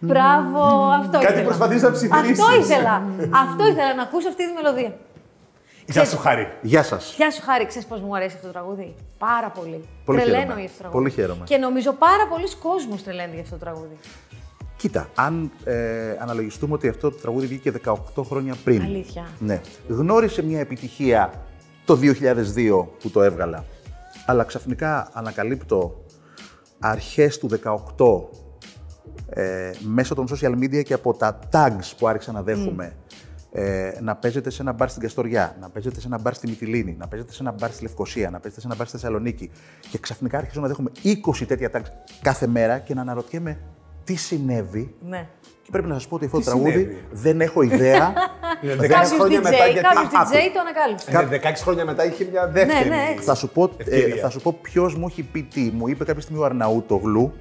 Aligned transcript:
Μπράβο, 0.00 0.60
αυτό 1.00 1.18
Κάτι 1.18 1.24
ήθελα. 1.32 1.44
προσπαθείς 1.44 1.82
να 1.82 1.90
ψιθυρίσεις. 1.92 2.40
Αυτό 2.40 2.54
ήθελα. 2.60 3.02
αυτό 3.32 3.66
ήθελα 3.66 3.94
να 3.94 4.02
ακούσω 4.02 4.28
αυτή 4.28 4.46
τη 4.48 4.52
μελωδία. 4.62 4.96
Γεια 5.86 6.04
σου, 6.04 6.18
Χάρη. 6.18 6.46
Γεια 6.62 6.82
σας. 6.82 7.14
Γεια 7.16 7.30
σου, 7.30 7.42
Χάρη, 7.42 7.66
ξέρεις 7.66 7.88
πώς 7.88 8.00
μου 8.00 8.16
αρέσει 8.16 8.34
αυτό 8.34 8.46
το 8.46 8.52
τραγούδι; 8.52 8.94
Πάρα 9.18 9.50
πολύ. 9.50 9.84
Πολύ 10.04 10.18
Τρελαίνω 10.20 10.40
χαίρομαι. 10.42 10.60
για 10.60 10.68
αυτό 10.70 10.82
το 10.82 10.88
τραγούδι. 10.88 10.92
Πολύ 10.92 11.10
χαίρομαι. 11.10 11.44
Και 11.44 11.56
νομίζω 11.56 11.92
πάρα 11.92 12.26
πολλοί 12.28 12.48
κόσμοι 12.62 12.96
τρελαίνουν 13.04 13.32
για 13.34 13.42
αυτό 13.42 13.54
το 13.56 13.64
τραγούδι. 13.64 13.96
Κοίτα, 14.76 15.08
αν 15.14 15.50
ε, 15.64 16.16
αναλογιστούμε 16.20 16.74
ότι 16.74 16.88
αυτό 16.88 17.10
το 17.10 17.16
τραγούδι 17.16 17.46
βγήκε 17.46 17.72
18 17.84 17.94
χρόνια 18.24 18.54
πριν. 18.64 18.82
Αλήθεια. 18.82 19.26
Ναι. 19.38 19.60
Γνώρισε 19.88 20.42
μια 20.42 20.60
επιτυχία 20.60 21.32
το 21.90 21.98
2002 22.02 22.86
που 23.00 23.10
το 23.10 23.22
έβγαλα. 23.22 23.64
Αλλά 24.26 24.44
ξαφνικά 24.44 25.08
ανακαλύπτω 25.12 26.04
αρχές 26.78 27.38
του 27.38 27.48
18 27.96 28.20
ε, 29.28 29.70
μέσω 29.80 30.14
των 30.14 30.26
social 30.30 30.52
media 30.52 30.82
και 30.82 30.94
από 30.94 31.14
τα 31.14 31.38
tags 31.52 31.92
που 31.98 32.08
άρχισα 32.08 32.32
να 32.32 32.42
δέχομαι 32.42 32.92
ε, 33.52 33.92
να 34.00 34.16
παίζετε 34.16 34.50
σε 34.50 34.62
ένα 34.62 34.72
μπαρ 34.72 34.88
στην 34.88 35.02
Καστοριά, 35.02 35.56
να 35.60 35.68
παίζετε 35.68 36.00
σε 36.00 36.06
ένα 36.06 36.18
μπαρ 36.18 36.34
στη 36.34 36.48
Μυτιλίνη, 36.48 36.96
να 36.98 37.08
παίζετε 37.08 37.32
σε 37.32 37.42
ένα 37.42 37.52
μπαρ 37.52 37.70
στη 37.70 37.82
Λευκοσία, 37.82 38.30
να 38.30 38.38
παίζετε 38.38 38.60
σε 38.60 38.66
ένα 38.66 38.76
μπαρ 38.76 38.86
στη 38.86 38.96
Θεσσαλονίκη. 38.96 39.50
Και 39.90 39.98
ξαφνικά 39.98 40.38
άρχισα 40.38 40.60
να 40.60 40.66
δέχομαι 40.66 40.90
20 41.04 41.46
τέτοια 41.46 41.70
tags 41.72 41.90
κάθε 42.22 42.46
μέρα 42.46 42.78
και 42.78 42.94
να 42.94 43.00
αναρωτιέμαι 43.00 43.58
τι 44.04 44.14
συνέβη; 44.14 44.94
Ναι. 45.08 45.28
Και 45.62 45.70
πρέπει 45.70 45.88
να 45.88 45.94
σας 45.94 46.08
πω 46.08 46.14
ότι 46.14 46.24
αυτό 46.24 46.36
το 46.36 46.42
Τι 46.42 46.50
τραγούδι 46.50 46.70
συνέβη; 46.72 47.04
δεν 47.10 47.40
έχω 47.40 47.62
ιδέα. 47.62 48.12
Είναι 48.62 48.74
16 48.86 48.88
Κάποιο 48.88 49.16
χρόνια 49.16 49.38
DJ, 49.38 49.42
μετά, 49.42 49.66
γιατί 49.66 49.88
κάποιος 49.88 50.12
άκου. 50.14 50.30
DJ 50.30 50.50
το 50.52 50.60
ανακάλυψε. 50.60 51.10
Είναι 51.10 51.40
16 51.42 51.62
χρόνια 51.62 51.84
μετά 51.84 52.04
είχε 52.06 52.28
μια 52.30 52.48
δεύτερη. 52.48 52.88
Ναι, 52.88 52.94
ναι, 52.96 53.06
έτσι. 53.10 53.24
θα 53.24 53.34
σου 53.34 53.48
πω, 53.48 53.64
ε, 53.64 53.82
Ευκαιρία. 53.82 54.22
θα 54.22 54.30
σου 54.30 54.40
πω 54.40 54.58
ποιος 54.62 54.94
μου 54.94 55.06
έχει 55.06 55.22
πει 55.22 55.42
τι. 55.42 55.70
Μου 55.74 55.88
είπε 55.88 56.04
κάποια 56.04 56.22
στιγμή 56.22 56.40
ο 56.40 56.44
Αρναούτογλου, 56.44 57.32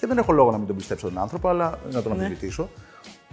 και 0.00 0.06
δεν 0.06 0.18
έχω 0.18 0.32
λόγο 0.32 0.50
να 0.50 0.58
μην 0.58 0.66
τον 0.66 0.76
πιστέψω 0.76 1.08
τον 1.08 1.18
άνθρωπο, 1.18 1.48
αλλά 1.48 1.78
να 1.90 2.02
τον 2.02 2.12
αμφισβητήσω, 2.12 2.68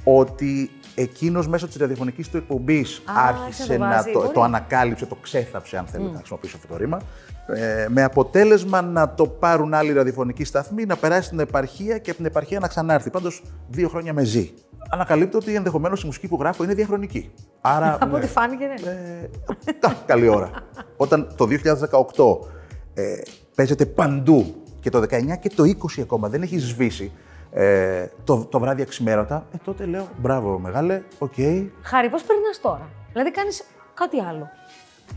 ότι 0.03 0.71
εκείνος 0.95 1.47
μέσω 1.47 1.67
της 1.67 1.75
ραδιοφωνικής 1.75 2.29
του 2.29 2.37
εκπομπής 2.37 3.01
άρχισε 3.05 3.43
άρχισε 3.45 3.77
να 3.77 3.77
το 3.77 3.83
να 3.83 3.95
βάζει, 3.95 4.11
το, 4.11 4.19
μπορεί. 4.19 4.33
το 4.33 4.41
ανακάλυψε, 4.43 5.05
το 5.05 5.15
ξέθαψε, 5.21 5.77
αν 5.77 5.85
θέλετε 5.85 6.11
να 6.11 6.17
χρησιμοποιήσω 6.17 6.55
αυτό 6.55 6.67
το 6.67 6.77
ρήμα, 6.77 7.01
ε, 7.53 7.85
με 7.89 8.03
αποτέλεσμα 8.03 8.81
να 8.81 9.13
το 9.13 9.27
πάρουν 9.27 9.73
άλλοι 9.73 9.93
ραδιοφωνικοί 9.93 10.43
σταθμοί, 10.43 10.85
να 10.85 10.95
περάσει 10.95 11.27
στην 11.27 11.39
επαρχία 11.39 11.97
και 11.97 12.09
από 12.09 12.17
την 12.17 12.25
επαρχία 12.25 12.59
να 12.59 12.67
ξανάρθει. 12.67 13.09
Πάντως, 13.09 13.43
δύο 13.67 13.89
χρόνια 13.89 14.13
με 14.13 14.23
ζει. 14.23 14.51
Ανακαλύπτω 14.89 15.37
ότι 15.37 15.55
ενδεχομένως 15.55 16.03
η 16.03 16.05
μουσική 16.05 16.27
που 16.27 16.37
γράφω 16.39 16.63
είναι 16.63 16.73
διαχρονική. 16.73 17.31
Άρα, 17.61 17.97
Από 18.01 18.15
ό,τι 18.15 18.27
φάνηκε, 18.27 18.65
ναι. 18.65 18.91
ε, 19.65 19.73
τα, 19.79 20.03
καλή 20.05 20.27
ώρα. 20.27 20.49
Όταν 20.97 21.33
το 21.35 21.47
2018 22.15 22.47
ε, 22.93 23.21
παίζεται 23.55 23.85
παντού 23.85 24.55
και 24.79 24.89
το 24.89 24.99
19 24.99 25.05
και 25.39 25.49
το 25.55 25.63
20 25.63 26.01
ακόμα 26.01 26.29
δεν 26.29 26.41
έχει 26.41 26.57
σβήσει 26.57 27.11
ε, 27.51 28.07
το, 28.23 28.45
το 28.45 28.59
βράδυ 28.59 28.81
αξιμέρωτα, 28.81 29.45
ε, 29.53 29.57
τότε 29.63 29.85
λέω 29.85 30.07
μπράβο 30.17 30.59
μεγάλε, 30.59 31.01
οκ. 31.17 31.33
Χάρη, 31.81 32.09
πώς 32.09 32.23
περνάς 32.23 32.59
τώρα; 32.61 32.89
Δηλαδή 33.11 33.31
κάνεις 33.31 33.63
κάτι 33.93 34.19
άλλο. 34.19 34.49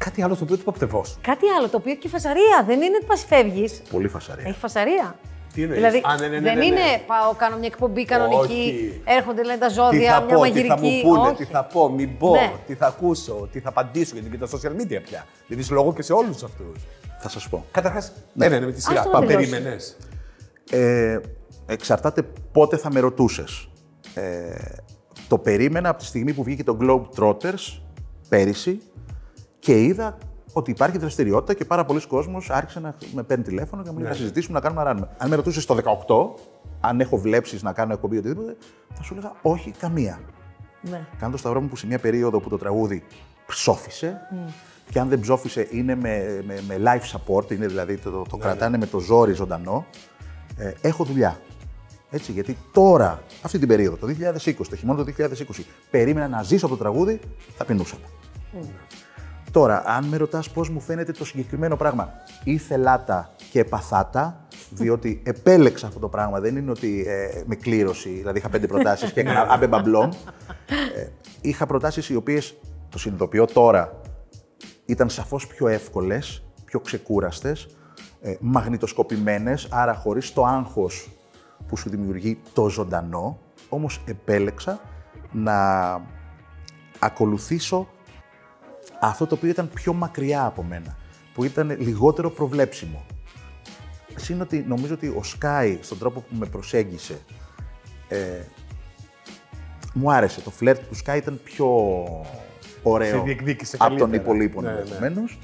Κάτι 0.04 0.22
άλλο 0.22 0.34
το 0.36 0.40
οποίο 0.44 0.56
του 0.56 0.64
παπτευός. 0.64 1.18
Κάτι 1.20 1.46
άλλο 1.58 1.68
το 1.68 1.76
οποίο 1.76 1.94
και 1.94 2.08
φασαρία. 2.08 2.64
Δεν 2.66 2.80
είναι 2.82 2.96
ότι 2.96 3.04
πα 3.06 3.16
φεύγεις. 3.16 3.82
Πολύ 3.90 4.08
φασαρία. 4.08 4.44
Έχει 4.48 4.58
φασαρία. 4.58 5.16
Τι 5.54 5.62
εννοείς; 5.62 5.78
Δηλαδή, 5.80 6.00
Α, 6.04 6.16
ναι, 6.20 6.26
ναι, 6.26 6.34
ναι, 6.34 6.40
δεν 6.40 6.54
ναι, 6.54 6.58
ναι. 6.58 6.64
είναι 6.64 6.80
πάω, 7.06 7.34
κάνω 7.34 7.56
μια 7.56 7.66
εκπομπή 7.72 8.04
κανονική, 8.04 8.52
Όχι. 8.52 9.00
έρχονται 9.04 9.42
λένε 9.44 9.58
τα 9.58 9.66
Τι 9.66 9.72
ζώδια, 9.72 10.12
θα 10.12 10.20
μια 10.20 10.34
πω, 10.34 10.40
μαγειρική. 10.40 10.62
τι 10.62 10.68
θα 10.68 10.76
μου 10.80 11.00
πούνε, 11.02 11.28
Όχι. 11.28 11.36
τι 11.36 11.44
θα 11.44 11.64
πω, 11.64 11.88
μην 11.90 12.16
πω, 12.18 12.30
Ναι. 12.30 12.52
τι 12.66 12.74
θα 12.74 12.86
ακούσω, 12.86 13.48
τι 13.52 13.60
θα 13.60 13.68
απαντήσω, 13.68 14.14
γιατί 14.14 14.30
και 14.30 14.38
τα 14.38 14.46
social 14.46 14.80
media 14.82 15.00
πια. 15.04 15.26
Δίνεις 15.46 15.70
λόγο 15.70 15.92
και 15.92 16.02
σε 16.02 16.12
όλους 16.12 16.42
αυτούς. 16.42 16.78
Θα 17.18 17.28
σας 17.28 17.48
πω. 17.48 17.64
Καταρχάς, 17.70 18.12
ναι, 18.32 18.48
ναι, 18.48 18.58
ναι, 18.58 18.66
με 18.66 18.72
τη 18.72 18.82
σειρά. 18.82 19.00
Ας 19.00 19.06
το 19.06 19.12
να 19.12 19.20
Πα, 19.20 19.26
τελειώσει. 19.26 19.50
περίμενες. 19.50 19.96
Ε, 20.70 21.18
εξαρτάται 21.66 22.22
πότε 22.52 22.76
θα 22.76 22.92
με 22.92 23.00
ρωτούσες. 23.00 23.68
Ε, 24.14 24.54
το 25.28 25.38
περίμενα 25.38 25.88
από 25.88 25.98
τη 25.98 26.04
στιγμή 26.04 26.32
που 26.32 26.42
βγήκε 26.42 26.64
το 26.64 26.76
Globetrotters 26.80 27.80
πέρυσι 28.28 28.80
και 29.62 29.82
είδα 29.82 30.18
ότι 30.52 30.70
υπάρχει 30.70 30.98
δραστηριότητα 30.98 31.54
και 31.54 31.64
πάρα 31.64 31.84
πολλοί 31.84 32.06
κόσμος 32.06 32.50
άρχισε 32.50 32.80
να 32.80 32.94
με 33.14 33.22
παίρνει 33.22 33.44
τηλέφωνο 33.44 33.82
και 33.82 33.90
μου 33.90 33.98
λέει 33.98 34.08
να 34.08 34.14
συζητήσουμε, 34.14 34.54
να 34.54 34.60
κάνουμε 34.60 34.82
να 34.82 34.88
ράνουμε. 34.88 35.08
Αν 35.18 35.28
με 35.28 35.36
ρωτούσες 35.36 35.66
το 35.66 35.76
18, 36.06 36.40
αν 36.80 37.00
έχω 37.00 37.18
βλέψεις 37.18 37.62
να 37.62 37.72
κάνω 37.72 37.92
εκπομπή 37.92 38.14
ή 38.14 38.18
οτιδήποτε, 38.18 38.56
θα 38.94 39.02
σου 39.02 39.14
έλεγα 39.14 39.32
όχι, 39.42 39.70
καμία. 39.70 40.20
Ναι. 40.80 41.06
Κάνω 41.18 41.32
το 41.32 41.38
σταυρό 41.38 41.60
μου 41.60 41.68
που 41.68 41.76
σε 41.76 41.86
μια 41.86 41.98
περίοδο 41.98 42.40
που 42.40 42.48
το 42.48 42.58
τραγούδι 42.58 43.04
ψόφισε 43.46 44.20
και 44.90 44.98
αν 44.98 45.08
δεν 45.08 45.20
ψόφισε 45.20 45.68
είναι 45.70 45.94
με, 45.94 46.42
με, 46.46 46.62
με 46.68 46.80
live 46.84 47.16
support, 47.16 47.50
είναι 47.52 47.66
δηλαδή 47.66 47.96
το, 47.96 48.10
το, 48.10 48.24
το 48.30 48.36
κρατάνε 48.36 48.78
με 48.78 48.86
το 48.86 48.98
ζόρι 48.98 49.32
ζωντανό, 49.32 49.86
ε, 50.56 50.72
έχω 50.80 51.04
δουλειά. 51.04 51.40
Έτσι, 52.10 52.32
γιατί 52.32 52.56
τώρα, 52.72 53.22
αυτή 53.42 53.58
την 53.58 53.68
περίοδο, 53.68 53.96
το 53.96 54.06
2020, 54.44 54.54
το 54.68 54.76
χειμώνα 54.76 55.04
του 55.04 55.14
2020, 55.18 55.24
περίμενα 55.90 56.28
να 56.28 56.42
ζήσω 56.42 56.66
από 56.66 56.74
το 56.74 56.82
τραγούδι, 56.82 57.20
θα 57.56 57.64
πεινούσα. 57.64 57.96
Τώρα, 59.52 59.82
αν 59.86 60.04
με 60.04 60.16
ρωτάς 60.16 60.50
πώς 60.50 60.68
μου 60.68 60.80
φαίνεται 60.80 61.12
το 61.12 61.24
συγκεκριμένο 61.24 61.76
πράγμα, 61.76 62.12
ήθελά 62.44 63.04
τα 63.04 63.30
και 63.50 63.60
επαθάτα, 63.60 64.46
διότι 64.70 65.20
επέλεξα 65.24 65.86
αυτό 65.86 65.98
το 65.98 66.08
πράγμα. 66.08 66.40
Δεν 66.40 66.56
είναι 66.56 66.70
ότι 66.70 67.04
ε, 67.06 67.42
με 67.46 67.54
κλήρωση, 67.54 68.08
δηλαδή 68.08 68.38
είχα 68.38 68.48
πέντε 68.48 68.66
προτάσεις 68.66 69.12
και 69.12 69.20
έκανα 69.20 69.46
αμπεμπαμπλόμ. 69.50 70.08
Ε, 70.96 71.08
είχα 71.40 71.66
προτάσεις 71.66 72.08
οι 72.08 72.16
οποίες, 72.16 72.54
το 72.88 72.98
συνειδητοποιώ 72.98 73.44
τώρα, 73.44 74.00
ήταν 74.86 75.10
σαφώς 75.10 75.46
πιο 75.46 75.68
εύκολες, 75.68 76.42
πιο 76.64 76.80
ξεκούραστες, 76.80 77.68
ε, 78.20 78.34
μαγνητοσκοπημένες, 78.40 79.68
άρα 79.70 79.94
χωρίς 79.94 80.32
το 80.32 80.44
άγχος 80.44 81.10
που 81.66 81.76
σου 81.76 81.90
δημιουργεί 81.90 82.38
το 82.52 82.68
ζωντανό, 82.68 83.38
όμως 83.68 84.02
επέλεξα 84.06 84.80
να 85.32 85.56
ακολουθήσω 86.98 87.88
αυτό 89.04 89.26
το 89.26 89.34
οποίο 89.34 89.48
ήταν 89.48 89.70
πιο 89.74 89.92
μακριά 89.92 90.44
από 90.44 90.62
μένα, 90.62 90.96
που 91.34 91.44
ήταν 91.44 91.76
λιγότερο 91.80 92.30
προβλέψιμο. 92.30 93.04
Συν 94.16 94.40
ότι 94.40 94.64
νομίζω 94.68 94.94
ότι 94.94 95.06
ο 95.06 95.22
Sky, 95.24 95.78
στον 95.80 95.98
τρόπο 95.98 96.20
που 96.20 96.36
με 96.36 96.46
προσέγγισε, 96.46 97.18
ε, 98.08 98.16
μου 99.94 100.12
άρεσε. 100.12 100.40
Το 100.40 100.50
φλερτ 100.50 100.80
του 100.80 100.96
Sky 100.96 101.16
ήταν 101.16 101.40
πιο 101.44 101.66
Σε 102.60 102.80
ωραίο 102.82 103.22
διεκδίκησε 103.22 103.76
από 103.80 103.88
τον 103.88 103.98
καλύτερα. 103.98 104.22
υπολείπων 104.22 104.64
Ναι, 104.64 104.70
ναι. 104.70 104.78
ενδεχομένως. 104.78 105.38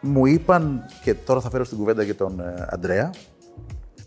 Μου 0.00 0.26
είπαν, 0.26 0.84
και 1.04 1.14
τώρα 1.14 1.40
θα 1.40 1.50
φέρω 1.50 1.64
στην 1.64 1.78
κουβέντα 1.78 2.04
και 2.04 2.14
τον 2.14 2.40
ε, 2.40 2.66
Αντρέα, 2.70 3.10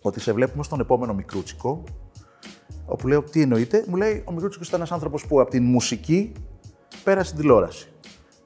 ότι 0.02 0.20
σε 0.20 0.34
βλέπουμε 0.34 0.64
στον 0.64 0.80
επόμενο 0.80 1.14
μικρούτσικο, 1.14 1.84
όπου 2.86 3.08
λέω 3.08 3.24
τι 3.24 3.42
εννοείται. 3.42 3.84
Μου 3.88 3.96
λέει 3.96 4.24
ο 4.26 4.32
μικρούτσικος 4.32 4.68
ήταν 4.68 4.80
ένας 4.80 4.92
άνθρωπος 4.92 5.26
που 5.26 5.42
από 5.42 5.50
την 5.50 5.64
μουσική 5.64 6.32
πέρασε 7.04 7.28
στην 7.28 7.40
τηλεόραση. 7.40 7.88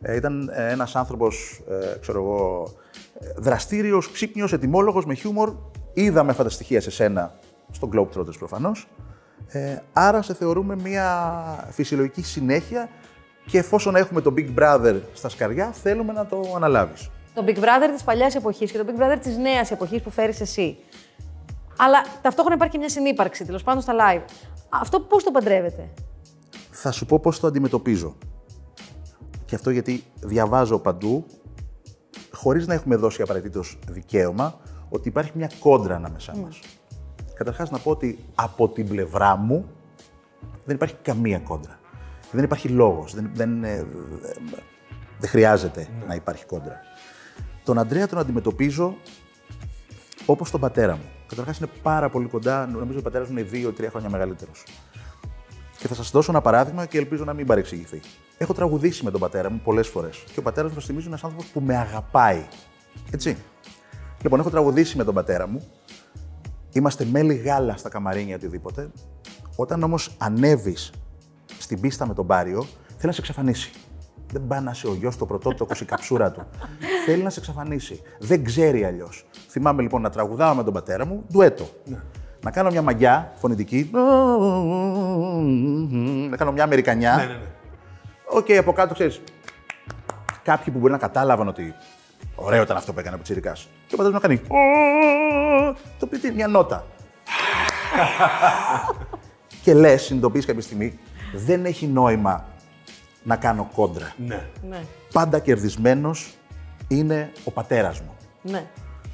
Ε, 0.02 0.16
ήταν 0.16 0.50
ε, 0.53 0.72
ένας 0.72 0.96
άνθρωπος, 0.96 1.62
ε, 1.69 1.97
ξέρω 2.00 2.24
εγώ, 2.24 2.72
ε, 3.19 3.28
δραστήριος, 3.38 4.12
ξύπνιος, 4.12 4.53
ετοιμόλογος, 4.53 5.06
με 5.06 5.13
χιούμορ. 5.13 5.53
Είδαμε 5.94 6.31
αυτά 6.31 6.44
τα 6.44 6.50
στοιχεία 6.50 6.81
σε 6.81 6.91
σένα, 6.91 7.35
στον 7.72 7.90
Globetrotters 7.94 8.38
προφανώς. 8.38 8.88
Ε, 9.47 9.78
άρα 9.94 10.22
σε 10.22 10.34
θεωρούμε 10.34 10.75
μια 10.75 11.68
φυσιολογική 11.69 12.24
συνέχεια 12.24 12.90
και 13.46 13.57
εφόσον 13.57 13.96
έχουμε 13.96 14.22
τον 14.22 14.34
Big 14.38 14.59
Brother 14.59 14.96
στα 15.13 15.30
σκαριά, 15.30 15.72
θέλουμε 15.72 16.13
να 16.13 16.25
το 16.25 16.53
αναλάβεις. 16.56 17.09
Το 17.34 17.44
Big 17.47 17.57
Brother 17.57 17.90
της 17.94 18.03
παλιάς 18.03 18.36
εποχής 18.36 18.72
και 18.72 18.78
το 18.78 18.86
Big 18.88 19.02
Brother 19.02 19.18
της 19.22 19.38
νέας 19.38 19.72
εποχής 19.72 20.02
που 20.02 20.09
φέρεις 20.09 20.41
εσύ. 20.41 20.78
Αλλά 21.78 22.06
ταυτόχρονα 22.22 22.56
υπάρχει 22.56 22.74
και 22.74 22.80
μια 22.80 22.90
συνύπαρξη 22.90 23.46
τέλος 23.46 23.63
πάντων 23.63 23.81
στα 23.81 23.94
live. 23.94 24.22
Αυτό 24.69 25.00
πώς 25.00 25.24
το 25.24 25.31
παντρεύετε. 25.31 25.90
Θα 26.72 26.91
σου 26.91 27.06
πω 27.06 27.19
πώς 27.19 27.40
το 27.40 27.47
αντιμετωπίζω. 27.47 28.16
Και 29.47 29.56
αυτό 29.56 29.69
γιατί 29.69 30.03
διαβάζω 30.19 30.80
παντού, 30.80 31.25
χωρίς 32.31 32.68
να 32.68 32.74
έχουμε 32.74 32.95
δώσει 32.95 33.22
απαραίτητος 33.22 33.80
δικαίωμα, 33.89 34.60
ότι 34.89 35.07
υπάρχει 35.07 35.31
μια 35.36 35.51
κόντρα 35.60 35.95
ανάμεσά 35.95 36.36
μας. 36.36 36.60
Καταρχάς 37.33 37.72
να 37.72 37.77
πω 37.77 37.92
ότι 37.92 38.19
από 38.36 38.69
την 38.69 38.88
πλευρά 38.88 39.36
μου 39.36 39.66
δεν 40.66 40.75
υπάρχει 40.75 40.95
καμία 41.01 41.39
κόντρα. 41.39 41.80
Δεν 42.31 42.44
υπάρχει 42.44 42.68
λόγος. 42.68 43.13
Δεν, 43.13 43.31
δεν, 43.33 43.63
ε, 43.63 43.86
δεν 45.19 45.30
χρειάζεται 45.30 45.88
να 46.07 46.16
υπάρχει 46.16 46.45
κόντρα. 46.45 46.80
Τον 47.63 47.80
Αντρέα 47.80 48.07
τον 48.07 48.18
αντιμετωπίζω 48.19 48.95
όπως 50.25 50.51
τον 50.51 50.60
πατέρα 50.60 50.95
μου. 50.95 51.10
Καταρχάς 51.27 51.57
είναι 51.57 51.69
πάρα 51.81 52.10
πολύ 52.10 52.27
κοντά, 52.27 52.66
νομίζω 52.68 53.00
ο 53.00 53.01
πατέρας 53.01 53.27
μου 53.27 53.38
είναι 53.38 53.48
δύο-τρία 53.48 53.89
χρόνια 53.89 54.10
μεγαλύτερος. 54.10 54.63
Και 55.77 55.88
θα 55.88 55.94
σας 55.94 56.12
δώσω 56.12 56.31
ένα 56.31 56.41
παράδειγμα 56.41 56.85
και 56.85 56.97
ελπίζω 56.97 57.24
να 57.24 57.33
μην 57.33 57.45
παρεξηγηθεί. 57.45 58.01
Έχω 58.38 58.53
τραγουδήσει 58.53 59.03
με 59.03 59.12
τον 59.12 59.19
πατέρα 59.19 59.51
μου 59.51 59.62
πολλές 59.63 59.88
φορές. 59.88 60.24
Και 60.33 60.39
ο 60.39 60.41
πατέρας 60.41 60.71
μου 60.71 60.81
θυμίζει 60.81 61.07
ένας 61.07 61.24
άνθρωπος 61.24 61.47
που 61.47 61.62
με 61.62 61.77
αγαπάει. 61.77 62.45
Έτσι. 63.12 63.38
Λοιπόν, 64.21 64.39
έχω 64.39 64.50
τραγουδήσει 64.50 64.97
με 64.97 65.03
τον 65.03 65.13
πατέρα 65.13 65.47
μου. 65.47 65.63
Είμαστε 66.71 67.06
μέλη 67.06 67.35
γάλα 67.35 67.77
στα 67.77 67.89
καμαρίνια 67.89 68.35
οτιδήποτε. 68.35 68.91
Όταν 69.56 69.83
όμως 69.83 70.15
ανέβεις 70.18 70.91
στην 71.59 71.79
πίστα 71.79 72.07
με 72.07 72.13
τον 72.13 72.27
Πάριο, 72.27 72.65
θέλει 72.88 73.01
να 73.01 73.12
σε 73.12 73.19
εξαφανίσει. 73.19 73.71
Δεν 74.31 74.47
πάει 74.47 74.62
να 74.62 74.71
είσαι 74.71 74.88
ο 74.88 74.94
γιος 74.94 75.18
το 75.18 75.25
πρωτότοκος 75.25 75.81
η 75.81 75.85
καψούρα 75.85 76.31
του. 76.31 76.47
Θέλει 77.06 77.24
να 77.24 77.29
σε 77.29 77.39
εξαφανίσει. 77.39 78.01
Δεν 78.19 78.44
ξέρει 78.44 78.83
αλλιώς. 78.83 79.27
Θυμάμαι 79.50 79.81
λοιπόν 79.81 80.01
να 80.01 80.09
τραγουδάω 80.09 80.56
με 80.56 80.63
τον 80.63 80.74
πατέρα 80.74 81.06
μου 81.06 81.25
ντουέτο. 81.31 81.69
Να 82.44 82.51
κάνω 82.51 82.69
μια 82.69 82.81
μαγκιά 82.81 83.31
φωνητική. 83.36 83.89
Να 86.30 86.38
κάνω 86.38 86.51
μια 86.51 86.63
Αμερικανιά. 86.63 87.16
Ναι, 87.16 87.24
ναι, 87.24 87.31
ναι. 87.34 87.39
Οκ, 88.30 88.51
από 88.51 88.74
κάτω 88.74 88.94
ξέρεις. 88.94 89.22
Κάποιοι 90.44 90.74
που 90.74 90.80
μπορεί 90.80 90.92
να 90.92 90.98
κατάλαβαν 90.98 91.48
ότι 91.48 91.74
ωραίο 92.36 92.62
ήταν 92.62 92.78
αυτό 92.78 92.94
που 92.94 93.00
έκανε 93.00 93.16
ο 93.16 93.18
πιτσιρικάς. 93.18 93.54
Και 93.88 93.94
ο 93.94 93.98
πατέρας 93.98 94.07
μου 94.07 94.13
να 94.13 94.19
κάνει. 94.19 94.42
Το 96.00 96.06
οποίο 96.06 96.19
είναι 96.24 96.34
μια 96.36 96.48
νότα. 96.48 96.86
και 99.63 99.74
λες, 99.74 100.01
συνειδητοποιείς 100.01 100.45
κάποια 100.45 100.62
στιγμή, 100.62 101.00
δεν 101.34 101.66
έχει 101.66 101.88
νόημα 101.88 102.45
να 103.24 103.36
κάνω 103.36 103.69
κόντρα. 103.75 104.13
Ναι. 104.18 104.45
Ναι. 104.69 104.80
Πάντα 105.13 105.39
κερδισμένος 105.39 106.34
είναι 106.88 107.31
ο 107.44 107.51
πατέρας 107.51 108.00
μου. 108.00 108.16
ναι. 108.42 108.66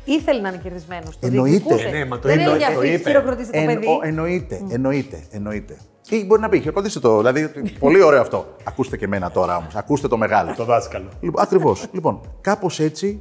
Ήθελε 0.06 0.42
να 0.42 0.48
είναι 0.50 0.58
κερδισμένος. 0.58 1.20
Το 1.20 1.28
Εννοείται. 1.28 1.50
διεκδικούσε. 1.58 1.90
Ναι, 1.90 2.06
μα 2.06 2.20
το 2.20 2.28
Δεν 2.28 2.40
είπε, 2.40 2.50
έλεγε 2.50 2.66
το 2.66 2.72
αυτή 2.72 2.88
είπε. 2.88 3.10
χειροκροτήστε 3.10 3.52
το 3.52 3.70
Εν- 3.70 3.80
παιδί. 3.80 3.88
ο- 3.88 4.00
εννοείται, 4.04 4.62
εννοείται, 4.70 5.24
εννοείται. 5.30 5.78
Ή 6.10 6.26
μπορεί 6.26 6.42
να 6.42 6.50
πει, 6.50 6.60
χειροκροτήστε 6.60 7.00
το. 7.00 7.18
Δηλαδή, 7.18 7.44
ότι 7.44 7.62
πολύ 7.80 8.02
ωραίο 8.02 8.22
αυτό. 8.22 8.56
Ακούστε 8.64 8.98
και 8.98 9.06
εμένα 9.06 9.32
τώρα 9.32 9.58
όμως. 9.58 9.76
Ακούστε 9.76 10.08
το 10.08 10.18
μεγάλο. 10.18 10.54
Το 10.56 10.66
δάσκαλο. 10.66 11.10
Λοιπόν, 11.20 11.42
Ακριβώς. 11.44 11.88
λοιπόν, 11.92 12.20
κάπως 12.42 12.80
έτσι 12.80 13.20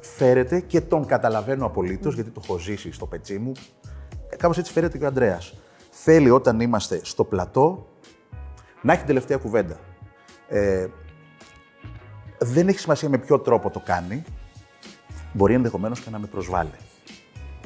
φέρεται 0.00 0.60
και 0.60 0.80
τον 0.80 1.06
καταλαβαίνω 1.06 1.66
απολύτως, 1.66 2.14
γιατί 2.14 2.30
το 2.30 2.40
έχω 2.44 2.58
ζήσει 2.58 2.92
στο 2.92 3.06
πετσί 3.06 3.38
μου. 3.38 3.52
Κάπως 4.36 4.58
έτσι 4.58 4.72
φέρεται 4.72 4.98
και 4.98 5.04
ο 5.04 5.06
Ανδρέας. 5.06 5.54
Θέλει 5.90 6.30
όταν 6.30 6.60
είμαστε 6.60 7.00
στο 7.02 7.24
πλατό 7.24 7.86
να 8.82 8.90
έχει 8.92 8.98
την 9.00 9.08
τελευταία 9.08 9.36
κουβέντα. 9.36 9.76
Ε, 10.48 10.86
δεν 12.38 12.68
έχει 12.68 12.78
σημασία 12.78 13.08
με 13.08 13.18
ποιο 13.18 13.38
τρόπο 13.38 13.70
το 13.70 13.82
κάνει. 13.84 14.22
Μπορεί 15.32 15.54
ενδεχομένως 15.54 16.00
και 16.00 16.10
να 16.10 16.18
με 16.18 16.26
προσβάλλει. 16.26 16.70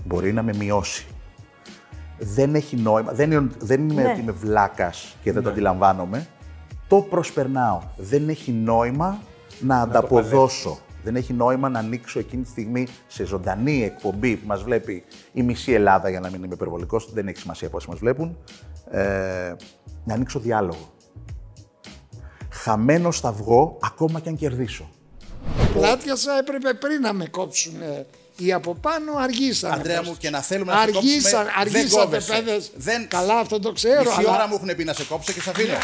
Μπορεί 0.04 0.32
να 0.32 0.42
με 0.42 0.54
μειώσει. 0.54 1.06
Δεν 2.18 2.54
έχει 2.54 2.76
νόημα. 2.76 3.12
Δεν 3.12 3.30
είναι, 3.30 3.50
δεν 3.58 3.88
είναι 3.88 4.02
Ναι. 4.02 4.10
ότι 4.10 4.20
είμαι 4.20 4.32
βλάκας 4.32 5.16
και 5.22 5.32
δεν 5.32 5.42
το 5.42 5.48
αντιλαμβάνομαι. 5.48 6.26
Το 6.88 6.96
προσπερνάω. 7.00 7.80
Δεν 7.96 8.28
έχει 8.28 8.52
νόημα 8.52 9.18
να 9.60 9.80
ανταποδώσω. 9.80 10.78
Δεν 11.04 11.16
έχει 11.16 11.32
νόημα 11.32 11.68
να 11.68 11.78
ανοίξω 11.78 12.18
εκείνη 12.18 12.42
τη 12.42 12.48
στιγμή 12.48 12.86
σε 13.06 13.24
ζωντανή 13.24 13.82
εκπομπή 13.84 14.36
που 14.36 14.46
μας 14.46 14.62
βλέπει 14.62 15.04
η 15.32 15.42
μισή 15.42 15.72
Ελλάδα, 15.72 16.08
για 16.08 16.20
να 16.20 16.30
μην 16.30 16.42
είμαι 16.42 16.54
υπερβολικός, 16.54 17.12
δεν 17.12 17.28
έχει 17.28 17.38
σημασία 17.38 17.68
πόσοι 17.68 17.88
μας 17.88 17.98
βλέπουν. 17.98 18.36
Ε, 18.90 19.54
να 20.04 20.14
ανοίξω 20.14 20.38
διάλογο. 20.38 20.92
Χαμένο 22.50 23.12
θα 23.12 23.32
βγω 23.32 23.78
ακόμα 23.82 24.20
και 24.20 24.28
αν 24.28 24.36
κερδίσω. 24.36 24.88
Πλάτιασα 25.78 26.38
έπρεπε 26.38 26.74
πριν 26.74 27.00
να 27.00 27.12
με 27.12 27.26
κόψουν. 27.26 27.82
Οι 28.36 28.52
από 28.52 28.74
πάνω 28.74 29.16
αργήσανε. 29.18 29.74
Αντρέα 29.74 29.98
πες. 29.98 30.08
μου, 30.08 30.16
και 30.16 30.30
να 30.30 30.40
θέλουμε 30.40 30.72
να 30.72 30.78
σε 30.78 30.82
Αργήσαν, 30.84 31.02
κόψουμε, 31.44 31.44
δεν 31.44 31.60
αργήσατε 31.60 32.04
κόβεσαι. 32.04 32.32
παιδες. 32.32 32.70
Δεν- 32.74 33.08
Καλά 33.08 33.34
αυτό 33.38 33.60
το 33.60 33.72
ξέρω. 33.72 34.00
Μισή 34.10 34.14
αλλά... 34.18 34.30
ώρα 34.34 34.46
μου 34.48 34.54
έχουν 34.54 34.76
πει 34.76 34.84
να 34.84 34.92
σε 34.92 35.04
κόψω 35.04 35.32
και 35.32 35.40
σε 35.40 35.50
αφήνω. 35.50 35.72
Ε, 35.72 35.76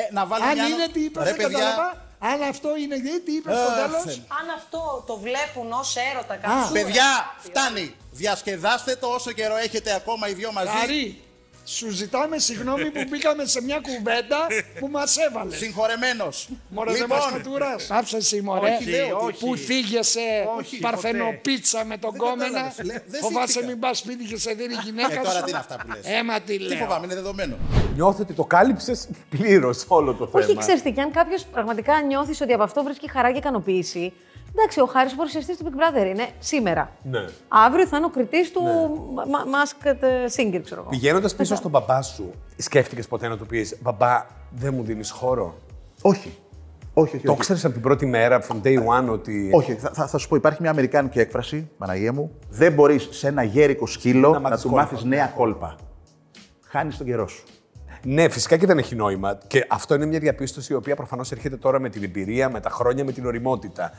Ε, 0.00 0.08
να 0.12 0.26
βάλω 0.26 0.44
αν 0.44 0.52
μια... 0.54 0.66
είναι 0.66 0.88
τι 0.92 1.00
είπες, 1.00 1.24
Ρε 1.24 1.30
δεν 1.32 1.36
παιδιά, 1.42 1.58
κατάλαβα. 1.58 2.00
Αν 2.18 2.42
αυτό 2.48 2.68
είναι 2.76 2.96
τι, 2.96 3.20
τι 3.20 3.32
είπες 3.32 3.54
στο 3.56 3.62
Αχ, 3.68 3.74
τέλος; 3.76 4.02
Θεέ 4.04 4.14
μου. 4.16 4.26
Αν 4.40 4.46
αυτό 4.56 5.04
το 5.06 5.16
βλέπουν 5.18 5.72
ως 5.72 5.96
έρωτα 6.12 6.34
καψούρα. 6.36 6.80
Παιδιά, 6.82 7.34
φτάνει. 7.38 7.94
Διασκεδάστε 8.10 8.96
το 8.96 9.06
όσο 9.06 9.32
καιρό 9.32 9.56
έχετε 9.56 9.94
ακόμα 9.94 10.28
οι 10.28 10.32
δυο 10.32 10.52
μαζί. 10.52 10.68
Χαρή, 10.80 11.22
σου 11.64 11.90
ζητάμε 11.90 12.38
συγγνώμη 12.38 12.90
που 12.90 13.00
μπήκαμε 13.08 13.44
σε 13.46 13.62
μια 13.62 13.80
κουβέντα 13.82 14.46
που 14.80 14.88
μας 14.88 15.16
έβαλες. 15.16 15.58
Συγχωρεμένος. 15.58 16.48
Μωρέ 16.68 16.92
δεν 16.92 17.06
μας 17.08 17.28
κατουράς. 17.32 17.90
Άψε 17.90 18.16
εσύ 18.16 18.40
μωρέ, 18.42 18.70
Όχι, 18.80 18.90
λέω 18.90 19.18
ότι- 19.20 19.36
που 19.38 19.56
θίγεσαι 19.56 20.20
Όχι, 20.58 20.78
παρθενοπίτσα 20.78 21.84
με 21.84 21.96
τον 21.98 22.10
Δεν 22.10 22.20
κόμενα. 22.20 22.44
κατάλαβες. 22.44 22.84
Λέ- 22.86 23.02
δεν 23.06 23.20
Φοβάσαι 23.20 23.46
θύχτηκα. 23.46 23.66
μην 23.66 23.78
πας 23.78 23.98
σπίτι 23.98 24.24
και 24.24 24.36
σε 24.36 24.52
δίνει 24.52 24.74
η 24.74 24.78
γυναίκα 24.84 25.12
Ε, 25.12 25.16
τώρα 25.16 25.30
σου. 25.30 25.42
τι 25.44 25.50
είναι 25.50 25.58
αυτά 25.58 25.76
που 25.76 25.86
λες. 25.94 26.18
Έμα 26.18 26.40
τι 26.40 26.56
Τι 26.56 26.64
λέω. 26.64 26.78
φοβάμαι, 26.78 27.04
είναι 27.04 27.14
δεδομένο. 27.14 27.56
Νιώθω 27.94 28.22
ότι 28.22 28.32
το 28.32 28.44
κάλυψες 28.44 29.08
πλήρως 29.30 29.84
όλο 29.88 30.14
το 30.14 30.26
θέμα. 30.26 30.44
Όχι, 30.44 30.56
ξέρετε, 30.56 30.90
και 30.90 31.00
αν 31.00 31.10
κάποιος 31.12 31.44
πραγματικά 31.44 32.02
νιώθεις 32.02 32.40
ότι 32.40 32.52
από 32.52 32.62
αυτό 32.62 32.82
βρίσκει 32.82 33.10
χαρά 33.10 33.32
και 33.32 33.38
ικανοποίηση. 33.38 34.12
Εντάξει, 34.56 34.80
ο 34.80 34.86
Χάρης 34.86 35.12
ο 35.12 35.16
παρουσιαστής 35.16 35.56
του 35.56 35.64
Big 35.64 35.74
Brother 36.02 36.06
είναι 36.06 36.28
σήμερα. 36.38 36.90
Ναι. 37.02 37.24
Αύριο 37.48 37.86
θα 37.86 37.96
είναι 37.96 38.06
ο 38.06 38.10
κριτής 38.10 38.52
του 38.52 38.60
Ma- 39.16 39.46
Masked 39.54 39.94
Singer, 40.36 40.60
ξέρω 40.64 40.80
εγώ. 40.80 40.90
Πηγαίνοντας 40.90 41.34
πίσω 41.34 41.54
στον 41.54 41.70
μπαμπά 41.70 42.02
σου, 42.02 42.30
σκέφτηκες 42.56 43.06
ποτέ 43.08 43.28
να 43.28 43.36
του 43.36 43.46
πεις 43.46 43.76
Μπαμπά, 43.82 44.26
δεν 44.50 44.74
μου 44.74 44.82
δίνεις 44.82 45.10
χώρο. 45.10 45.54
Όχι. 46.02 46.36
Όχι, 46.94 47.16
όχι. 47.16 47.24
Το 47.24 47.32
όχι. 47.32 47.40
ξέρεις 47.40 47.64
από 47.64 47.72
την 47.72 47.82
πρώτη 47.82 48.06
μέρα, 48.06 48.42
from 48.48 48.66
day 48.66 48.76
one, 48.78 49.08
ότι. 49.08 49.50
Όχι, 49.54 49.74
θα, 49.74 49.90
θα, 49.94 50.06
θα 50.06 50.18
σου 50.18 50.28
πω, 50.28 50.36
υπάρχει 50.36 50.58
μια 50.62 50.70
αμερικάνικη 50.70 51.18
έκφραση, 51.20 51.70
Παναγία 51.78 52.12
μου. 52.12 52.30
Δεν 52.48 52.72
μπορείς 52.72 53.08
σε 53.10 53.28
ένα 53.28 53.42
γέρικο 53.42 53.86
σκύλο 53.86 54.30
Να 54.30 54.38
να, 54.38 54.40
μάθεις 54.40 54.62
του 54.62 54.68
κόλπα. 54.68 54.82
μάθεις 54.82 55.04
νέα 55.04 55.26
κόλπα. 55.26 55.76
Χάνεις 56.66 56.96
τον 56.96 57.06
καιρό 57.06 57.28
σου. 57.28 57.44
Ναι, 58.04 58.28
φυσικά 58.28 58.56
και 58.56 58.66
δεν 58.66 58.78
έχει 58.78 58.94
νόημα. 58.94 59.38
Και 59.46 59.66
αυτό 59.68 59.94
είναι 59.94 60.06
μια 60.06 60.18
διαπίστωση 60.18 60.72
η 60.72 60.76
οποία 60.76 60.96
προφανώς 60.96 61.32
έρχεται 61.32 61.56
τώρα 61.56 61.80
με 61.80 61.88
την 61.88 62.02
εμπειρία, 62.02 62.50
με 62.50 62.60
τα 62.60 62.70
χρόνια, 62.70 63.04
με 63.04 63.12
την 63.12 63.26
οριμότητα. 63.26 63.92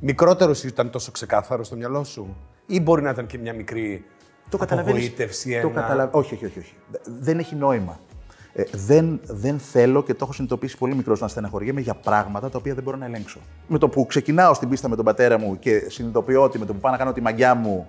Μικρότερος 0.00 0.64
ήταν 0.64 0.90
τόσο 0.90 1.10
ξεκάθαρος 1.10 1.66
στο 1.66 1.76
μυαλό 1.76 2.04
σου, 2.04 2.36
ή 2.66 2.80
μπορεί 2.80 3.02
να 3.02 3.10
ήταν 3.10 3.26
και 3.26 3.38
μια 3.38 3.54
μικρή 3.54 4.04
Το 4.48 4.56
καταλαβαίνει. 4.56 4.96
απογοήτευση, 4.98 5.50
Το 5.60 5.68
ένα... 5.68 5.80
καταλα... 5.80 6.08
όχι, 6.12 6.34
όχι, 6.34 6.44
όχι, 6.46 6.58
όχι. 6.58 6.74
Δεν 7.20 7.38
έχει 7.38 7.54
νόημα. 7.54 8.00
Ε, 8.56 8.62
δεν, 8.72 9.20
δεν 9.26 9.58
θέλω 9.58 10.02
και 10.02 10.12
το 10.12 10.18
έχω 10.22 10.32
συνειδητοποιήσει 10.32 10.78
πολύ 10.78 10.94
μικρός 10.94 11.20
να 11.20 11.28
στεναχωριέμαι 11.28 11.80
για 11.80 11.94
πράγματα 11.94 12.50
τα 12.50 12.58
οποία 12.58 12.74
δεν 12.74 12.82
μπορώ 12.82 12.96
να 12.96 13.04
ελέγξω. 13.04 13.38
Με 13.66 13.78
το 13.78 13.88
που 13.88 14.06
ξεκινάω 14.06 14.54
στην 14.54 14.68
πίστα 14.68 14.88
με 14.88 14.96
τον 14.96 15.04
πατέρα 15.04 15.38
μου 15.38 15.58
και 15.58 15.78
συνειδητοποιώ 15.88 16.42
ότι 16.42 16.58
με 16.58 16.64
το 16.66 16.72
που 16.72 16.78
πάω 16.80 16.92
να 16.92 16.98
κάνω 16.98 17.12
τη 17.12 17.20
μαγιά 17.20 17.54
μου. 17.54 17.88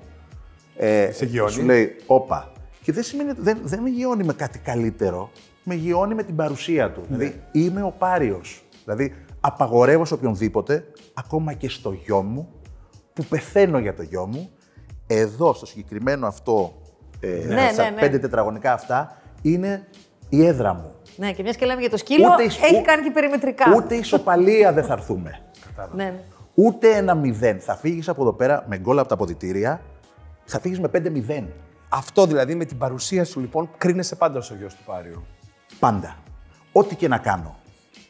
Ε, 0.78 1.12
Σε 1.12 1.26
γιώνει. 1.26 1.52
Σου 1.52 1.62
λέει, 1.64 1.96
όπα. 2.06 2.52
Και 2.82 2.92
δεν 2.92 3.04
σημαίνει 3.04 3.30
ότι 3.30 3.42
δεν, 3.42 3.60
δεν 3.64 3.82
με 3.82 3.90
γιώνει 3.90 4.24
με 4.24 4.34
κάτι 4.34 4.60
καλύτερο. 4.60 5.32
Με 5.64 5.76
γιώνει 5.76 6.16
με 6.16 6.24
την 6.24 6.36
παρουσία 6.36 6.92
του. 6.92 7.04
Δηλαδή 7.08 7.42
είμαι 7.52 7.84
ο 7.84 7.94
πάριος. 7.98 8.64
Δηλαδή 8.86 9.14
απαγορεύω 9.46 10.06
σε 10.06 10.14
οποιονδήποτε, 10.14 10.86
ακόμα 11.14 11.54
και 11.54 11.70
στο 11.70 11.92
γιο 11.92 12.22
μου, 12.22 12.50
που 13.14 13.24
πεθαίνω 13.24 13.78
για 13.80 13.94
το 13.96 14.02
γιο 14.04 14.26
μου, 14.26 14.50
εδώ 15.08 15.54
στο 15.54 15.66
συγκεκριμένο 15.66 16.28
αυτό, 16.28 16.74
ε, 17.20 17.28
Ναι, 17.28 17.70
στα 17.74 17.84
ναι, 17.84 17.90
ναι. 17.90 18.00
πέντε 18.00 18.20
τετραγωνικά 18.20 18.74
αυτά, 18.74 19.22
είναι 19.42 19.88
η 20.30 20.46
έδρα 20.46 20.74
μου. 20.74 20.92
Ναι, 21.18 21.32
και 21.34 21.44
μιας 21.44 21.56
και 21.56 21.66
λέμε 21.66 21.82
για 21.82 21.90
το 21.90 21.98
σκύλο, 21.98 22.30
Ούτε 22.34 22.44
η- 22.44 22.46
έχει 22.46 22.76
ου- 22.76 22.86
κάνει 22.86 23.04
και 23.04 23.12
περιμετρικά. 23.12 23.66
Ούτε 23.76 23.96
ισοπαλία 23.96 24.74
δεν 24.74 24.84
θα 24.84 24.94
έρθουμε. 24.94 25.40
Ναι, 25.94 26.04
ναι. 26.04 26.20
Ούτε 26.54 26.90
ένα 26.96 27.16
μηδέν. 27.16 27.60
Θα 27.60 27.76
φύγεις 27.76 28.10
από 28.10 28.22
εδώ 28.22 28.34
πέρα 28.34 28.66
με 28.68 28.78
γκολ 28.78 29.00
από 29.00 29.08
τα 29.08 29.14
αποδητήρια, 29.14 29.82
θα 30.46 30.60
φύγεις 30.60 30.80
με 30.80 30.90
5-0. 30.94 31.44
Αυτό 31.90 32.26
δηλαδή 32.26 32.56
με 32.56 32.66
την 32.66 32.78
παρουσία 32.78 33.26
σου 33.26 33.40
λοιπόν 33.40 33.70
κρίνεσαι 33.78 34.16
πάντα 34.16 34.38
ως 34.38 34.52
ο 34.52 34.56
γιος 34.56 34.74
του 34.76 34.84
Πάριου. 34.86 35.26
Πάντα. 35.80 36.16
Ό,τι 36.72 36.96
και 36.96 37.08
να 37.08 37.18
κάνω. 37.18 37.56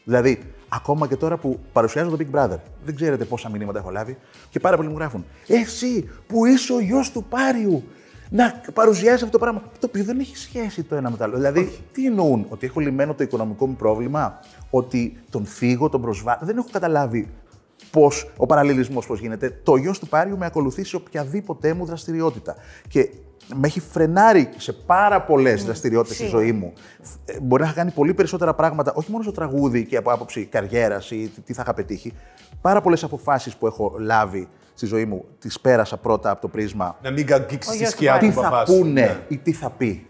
Δηλαδή, 0.04 0.54
ακόμα 0.68 1.08
και 1.08 1.16
τώρα 1.16 1.36
που 1.36 1.58
παρουσιάζω 1.72 2.10
το 2.10 2.16
Big 2.20 2.36
Brother, 2.36 2.58
δεν 2.84 2.94
ξέρετε 2.94 3.24
πόσα 3.24 3.50
μηνύματα 3.50 3.78
έχω 3.78 3.90
λάβει 3.90 4.16
και 4.50 4.60
πάρα 4.60 4.76
πολλοί 4.76 4.88
μου 4.88 4.96
γράφουν. 4.96 5.24
Εσύ 5.46 6.08
που 6.26 6.46
είσαι 6.46 6.72
ο 6.72 6.80
γιος 6.80 7.10
του 7.10 7.24
Πάριου, 7.24 7.84
να 8.30 8.62
παρουσιάσεις 8.74 9.22
αυτό 9.22 9.38
το 9.38 9.38
πράγμα. 9.38 9.62
Το 9.80 9.86
οποίο 9.86 10.04
δεν 10.04 10.18
έχει 10.18 10.36
σχέση 10.36 10.82
το 10.82 10.94
ένα 10.94 11.10
με 11.10 11.16
το 11.16 11.24
άλλο. 11.24 11.36
Δηλαδή, 11.36 11.78
τι 11.92 12.06
εννοούν, 12.06 12.46
ότι 12.48 12.66
έχω 12.66 12.80
λυμμένο 12.80 13.14
το 13.14 13.22
οικονομικό 13.22 13.66
μου 13.66 13.74
πρόβλημα, 13.74 14.40
ότι 14.70 15.16
τον 15.30 15.46
φύγω, 15.46 15.88
τον 15.88 16.00
προσβάλλω. 16.00 16.40
Δεν 16.42 16.56
έχω 16.56 16.68
καταλάβει 16.72 17.28
πώς 17.90 18.30
ο 18.36 18.46
παραλληλισμός 18.46 19.06
πώς 19.06 19.20
γίνεται. 19.20 19.60
Το 19.62 19.76
γιος 19.76 19.98
του 19.98 20.08
Πάριου 20.08 20.38
με 20.38 20.46
ακολουθεί 20.46 20.84
σε 20.84 20.96
οποιαδήποτε 20.96 21.74
μου 21.74 21.84
δραστηριότητα. 21.84 22.56
Και 22.88 23.10
με 23.54 23.66
έχει 23.66 23.80
φρενάρει 23.80 24.48
σε 24.56 24.72
πάρα 24.72 25.22
πολλές 25.22 25.64
δραστηριότητες 25.64 26.16
στη 26.16 26.26
ζωή 26.26 26.52
μου. 26.52 26.72
Ε, 27.24 27.40
Μπορεί 27.40 27.62
να 27.62 27.68
είχα 27.68 27.76
κάνει 27.76 27.90
πολύ 27.90 28.14
περισσότερα 28.14 28.54
πράγματα, 28.54 28.92
όχι 28.94 29.10
μόνο 29.10 29.22
στο 29.22 29.32
τραγούδι 29.32 29.84
και 29.86 29.96
από 29.96 30.10
άποψη 30.12 30.44
καριέρας 30.44 31.10
ή 31.10 31.30
τι- 31.34 31.40
τι 31.40 31.52
θα 31.52 31.62
είχα 31.62 31.74
πετύχει. 31.74 32.12
Πάρα 32.60 32.80
πολλές 32.80 33.04
αποφάσεις 33.04 33.56
που 33.56 33.66
έχω 33.66 33.94
λάβει 33.98 34.48
στη 34.74 34.86
ζωή 34.86 35.04
μου, 35.04 35.24
τις 35.38 35.60
πέρασα 35.60 35.96
πρώτα 35.96 36.30
από 36.30 36.40
το 36.40 36.48
πρίσμα. 36.48 36.96
Να 37.02 37.10
μην 37.10 37.26
καγγίξεις 37.26 37.68
Ο 37.68 37.72
τη 37.72 37.78
γιος 37.78 37.90
σκιά 37.90 38.18
του 38.18 38.26
του 38.26 38.32
Τι 38.32 38.40
μπαμπάς 38.40 38.68
θα 38.68 38.74
σου. 38.74 38.84
Ναι. 38.84 39.06
πούνε 39.06 39.24
ή 39.28 39.36
τι 39.38 39.52
θα 39.52 39.70
πει. 39.70 40.06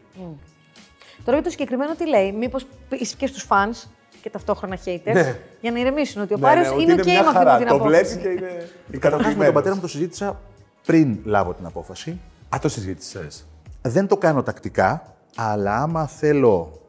Τώρα 1.24 1.36
για 1.38 1.42
το 1.42 1.50
συγκεκριμένο 1.50 1.94
τι 1.94 2.08
λέει, 2.08 2.32
Μήπως 2.32 2.66
είσαι 2.88 3.14
και 3.18 3.26
στους 3.26 3.46
fans 3.50 3.88
και 4.22 4.30
ταυτόχρονα 4.30 4.78
haters, 4.84 5.12
Ναι. 5.12 5.36
για 5.60 5.70
να 5.70 5.78
ηρεμήσουν 5.78 6.22
ότι 6.22 6.34
ο 6.34 6.36
Ναι, 6.36 6.42
Πάριος 6.42 6.68
ναι, 6.68 6.74
ότι 6.74 6.82
είναι 6.82 6.92
OK 6.92 7.04
μια 7.04 7.14
με 7.22 7.26
αυτή 7.28 7.36
χαρά. 7.36 7.56
την 7.56 7.66
Το 7.66 7.74
απόφαση. 7.74 8.04
βλέπει 8.04 8.22
και 8.22 8.28
είναι 8.28 8.38
Καταρχάς 8.38 8.90
με 8.90 8.96
ικανοποιημένος. 8.96 9.44
τον 9.44 9.54
πατέρα 9.54 9.74
μου 9.74 9.80
το 9.80 9.88
συζήτησα 9.88 10.40
πριν 10.86 11.18
λάβω 11.24 11.52
την 11.54 11.66
απόφαση. 11.66 12.20
Α, 12.54 12.58
το 12.60 12.68
συζήτησες. 12.68 13.46
Δεν 13.82 14.06
το 14.06 14.16
κάνω 14.16 14.42
τακτικά, 14.42 15.14
αλλά 15.36 15.76
άμα 15.76 16.06
θέλω 16.06 16.80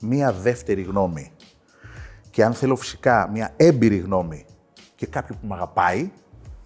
μία 0.00 0.32
δεύτερη 0.32 0.82
γνώμη 0.82 1.32
και 2.30 2.44
αν 2.44 2.52
θέλω 2.54 2.76
φυσικά 2.76 3.28
μία 3.32 3.52
έμπειρη 3.56 3.96
γνώμη 3.96 4.46
και 4.94 5.06
κάποιον 5.06 5.38
που 5.40 5.46
με 5.46 5.54
αγαπάει, 5.54 6.10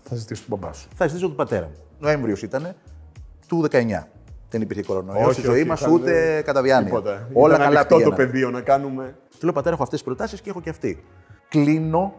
Θα 0.02 0.14
ζητήσω 0.16 0.45
τον 0.49 0.59
μπαμπά 0.59 0.73
σου. 0.73 0.88
θα 0.95 1.07
ζητήσω 1.07 1.26
τον 1.26 1.37
πατέρα 1.37 1.66
μου. 1.66 1.75
Νοέμβριος 1.99 2.42
ήταν 2.42 2.75
του 3.47 3.64
19. 3.71 4.07
Δεν 4.50 4.61
υπήρχε 4.62 4.83
κορονοϊό 4.83 5.25
Όχι, 5.26 5.33
στη 5.33 5.42
ζωή 5.42 5.59
όχι, 5.61 5.69
μας 5.69 5.80
ήταν, 5.80 5.92
ούτε 5.92 6.37
ε, 6.37 6.42
κατά 6.42 6.62
διάνοια. 6.62 6.85
Τίποτα. 6.88 7.28
Όλα 7.33 7.54
Ήταν 7.54 7.66
καλά 7.66 7.78
ανοιχτό 7.80 7.88
το 7.88 7.97
πήγαιναν. 7.97 8.16
πεδίο 8.16 8.50
να 8.50 8.61
κάνουμε. 8.61 9.16
Του 9.38 9.45
λέω 9.45 9.52
πατέρα, 9.52 9.75
έχω 9.75 9.83
αυτές 9.83 9.99
τις 9.99 10.09
προτάσεις 10.09 10.40
και 10.40 10.50
έχω 10.50 10.61
και 10.61 10.71
αυτή. 10.71 11.04
Κλείνω 11.49 12.14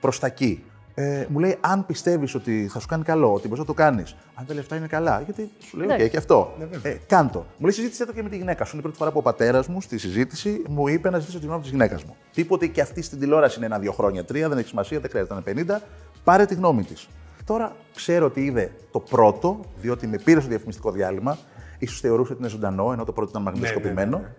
προς 0.00 0.18
τα 0.18 0.26
εκεί. 0.26 0.64
Ε, 0.96 1.26
μου 1.28 1.38
λέει, 1.38 1.56
αν 1.60 1.86
πιστεύεις 1.86 2.34
ότι 2.34 2.68
θα 2.72 2.80
σου 2.80 2.86
κάνει 2.86 3.02
καλό, 3.02 3.32
ότι 3.32 3.48
μπορεί 3.48 3.60
να 3.60 3.66
το 3.66 3.74
κάνεις, 3.74 4.16
αν 4.34 4.46
τα 4.46 4.54
λεφτά 4.54 4.76
είναι 4.76 4.86
καλά, 4.86 5.20
γιατί 5.24 5.50
σου 5.58 5.76
λέει, 5.76 5.86
Εντάξει. 5.86 6.06
OK, 6.06 6.10
και 6.10 6.16
αυτό. 6.16 6.52
ε, 6.82 6.96
κάντο. 7.06 7.38
Μου 7.38 7.66
λέει, 7.66 7.70
συζήτησε 7.70 8.06
το 8.06 8.12
και 8.12 8.22
με 8.22 8.28
τη 8.28 8.36
γυναίκα 8.36 8.64
σου. 8.64 8.70
Είναι 8.70 8.78
η 8.80 8.82
πρώτη 8.82 8.96
φορά 8.98 9.10
που 9.10 9.18
ο 9.18 9.22
πατέρας 9.22 9.66
μου 9.66 9.80
στη 9.80 9.98
συζήτηση 9.98 10.62
μου 10.68 10.88
είπε 10.88 11.10
να 11.10 11.18
ζητήσω 11.18 11.38
τη 11.38 11.46
γνώμη 11.46 11.60
της 11.60 11.70
γυναίκας 11.70 12.04
μου. 12.04 12.16
Τίποτε 12.32 12.66
και 12.66 12.80
αυτή 12.80 13.02
στην 13.02 13.18
τηλεόραση 13.18 13.56
είναι 13.56 13.66
ένα-δύο 13.66 13.92
χρόνια, 13.92 14.24
τρία, 14.24 14.48
δεν 14.48 14.58
έχει 14.58 14.68
σημασία, 14.68 15.00
δεν 15.00 15.10
χρειάζεται 15.10 15.34
να 15.34 15.42
είναι 15.50 15.64
50. 15.78 15.80
Πάρε 16.24 16.46
τη 16.46 16.54
γνώμη 16.54 16.82
της. 16.84 17.08
Τώρα 17.44 17.76
ξέρω 17.94 18.26
ότι 18.26 18.44
είδε 18.44 18.72
το 18.92 19.00
πρώτο, 19.00 19.60
διότι 19.80 20.06
με 20.06 20.18
πήρε 20.24 20.40
στο 20.40 20.48
διαφημιστικό 20.48 20.90
διάλειμμα, 20.90 21.38
ίσως 21.78 22.00
θεωρούσε 22.00 22.32
ότι 22.32 22.40
είναι 22.40 22.50
ζωντανό, 22.50 22.92
ενώ 22.92 23.04
το 23.04 23.12
πρώτο 23.12 23.30
ήταν 23.30 23.42
μαγνητοσκοπημένο. 23.42 24.16
ναι, 24.18 24.22
ναι. 24.22 24.32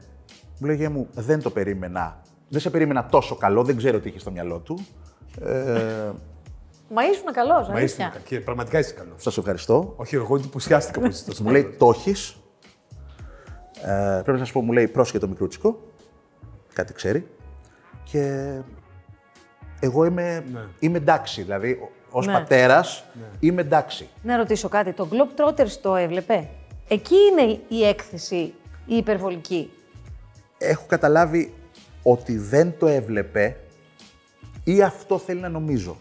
Μου 0.60 0.68
λέγε 0.68 0.90
μου, 0.90 1.08
δεν 1.14 1.42
το 1.42 1.50
περίμενα. 1.50 2.22
Δεν 2.50 2.62
σε 2.62 2.70
περίμενα 2.70 3.06
τόσο 3.06 3.36
καλό, 3.36 3.64
δεν 3.64 3.78
ξέρω 3.78 4.00
τι 4.00 4.10
είχε 4.10 4.20
στο 4.20 4.32
μυαλό 4.32 4.58
του. 4.60 4.86
Ε, 5.42 6.12
Μα 6.90 7.04
ήσουν 7.06 7.32
καλός, 7.34 7.68
Μα 7.68 7.82
είσαι 7.82 8.04
αλήθεια. 8.04 8.22
και 8.26 8.40
πραγματικά 8.40 8.80
είσαι 8.80 8.94
καλός. 8.94 9.24
Σας 9.24 9.38
ευχαριστώ. 9.38 9.94
Όχι, 9.96 10.16
εγώ 10.16 10.36
εντυπωσιάστηκα 10.36 11.00
που 11.00 11.06
είσαι 11.06 11.26
τόσο 11.26 11.44
Μου 11.44 11.50
λέει, 11.50 11.62
καλός. 11.64 11.78
το 11.78 11.90
έχεις; 11.90 12.36
Ε, 13.82 14.22
πρέπει 14.24 14.32
να 14.40 14.46
σας 14.46 14.52
πω, 14.52 14.62
μου 14.62 14.72
λέει, 14.72 14.88
πρόσχε 14.88 15.20
το 15.20 15.28
μικρούτσικο. 15.28 15.80
Κάτι 16.74 16.94
ξέρει. 16.94 17.28
Και 18.04 18.52
εγώ 19.80 20.06
είμαι, 20.06 20.44
είμαι 20.80 20.98
εντάξει. 20.98 21.42
Δηλαδή, 21.42 21.90
ως 22.10 22.26
Ναι. 22.26 22.34
πατέρας 22.34 23.04
είμαι 23.40 23.62
εντάξει. 23.62 24.08
Να 24.24 24.38
ρωτήσω 24.38 24.70
κάτι. 24.70 24.94
Το 24.94 25.08
Globetrotters 25.12 25.72
το 25.82 25.96
έβλεπε; 25.96 26.50
Εκεί 26.88 27.16
είναι 27.32 27.60
η 27.68 27.84
έκθεση 27.86 28.54
η 28.86 28.96
υπερβολική. 28.96 29.72
Έχω 30.58 30.84
καταλάβει 30.88 31.54
ότι 32.04 32.38
δεν 32.38 32.74
το 32.80 32.88
έβλεπε 32.88 33.58
ή 34.64 34.82
αυτό 34.82 35.18
θέλει 35.18 35.40
να 35.40 35.50
νομίζω. 35.50 35.98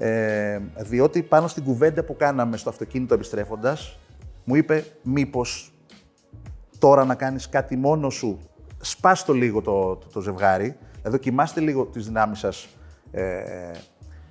Ε, 0.00 0.60
διότι 0.76 1.22
πάνω 1.22 1.46
στην 1.46 1.64
κουβέντα 1.64 2.04
που 2.04 2.16
κάναμε 2.16 2.56
στο 2.56 2.68
αυτοκίνητο 2.68 3.14
επιστρέφοντας, 3.14 3.98
μου 4.44 4.54
είπε 4.54 4.84
μήπως 5.02 5.72
τώρα 6.78 7.04
να 7.04 7.14
κάνεις 7.14 7.48
κάτι 7.48 7.76
μόνος 7.76 8.14
σου, 8.14 8.38
σπάς 8.80 9.24
το 9.24 9.32
λίγο 9.32 9.62
το, 9.62 9.96
το, 9.96 10.06
το 10.12 10.20
ζευγάρι, 10.20 10.76
δοκιμάστε 11.02 11.60
λίγο 11.60 11.84
τις 11.84 12.06
δυνάμεις 12.06 12.38
σας 12.38 12.68
ε, 13.10 13.70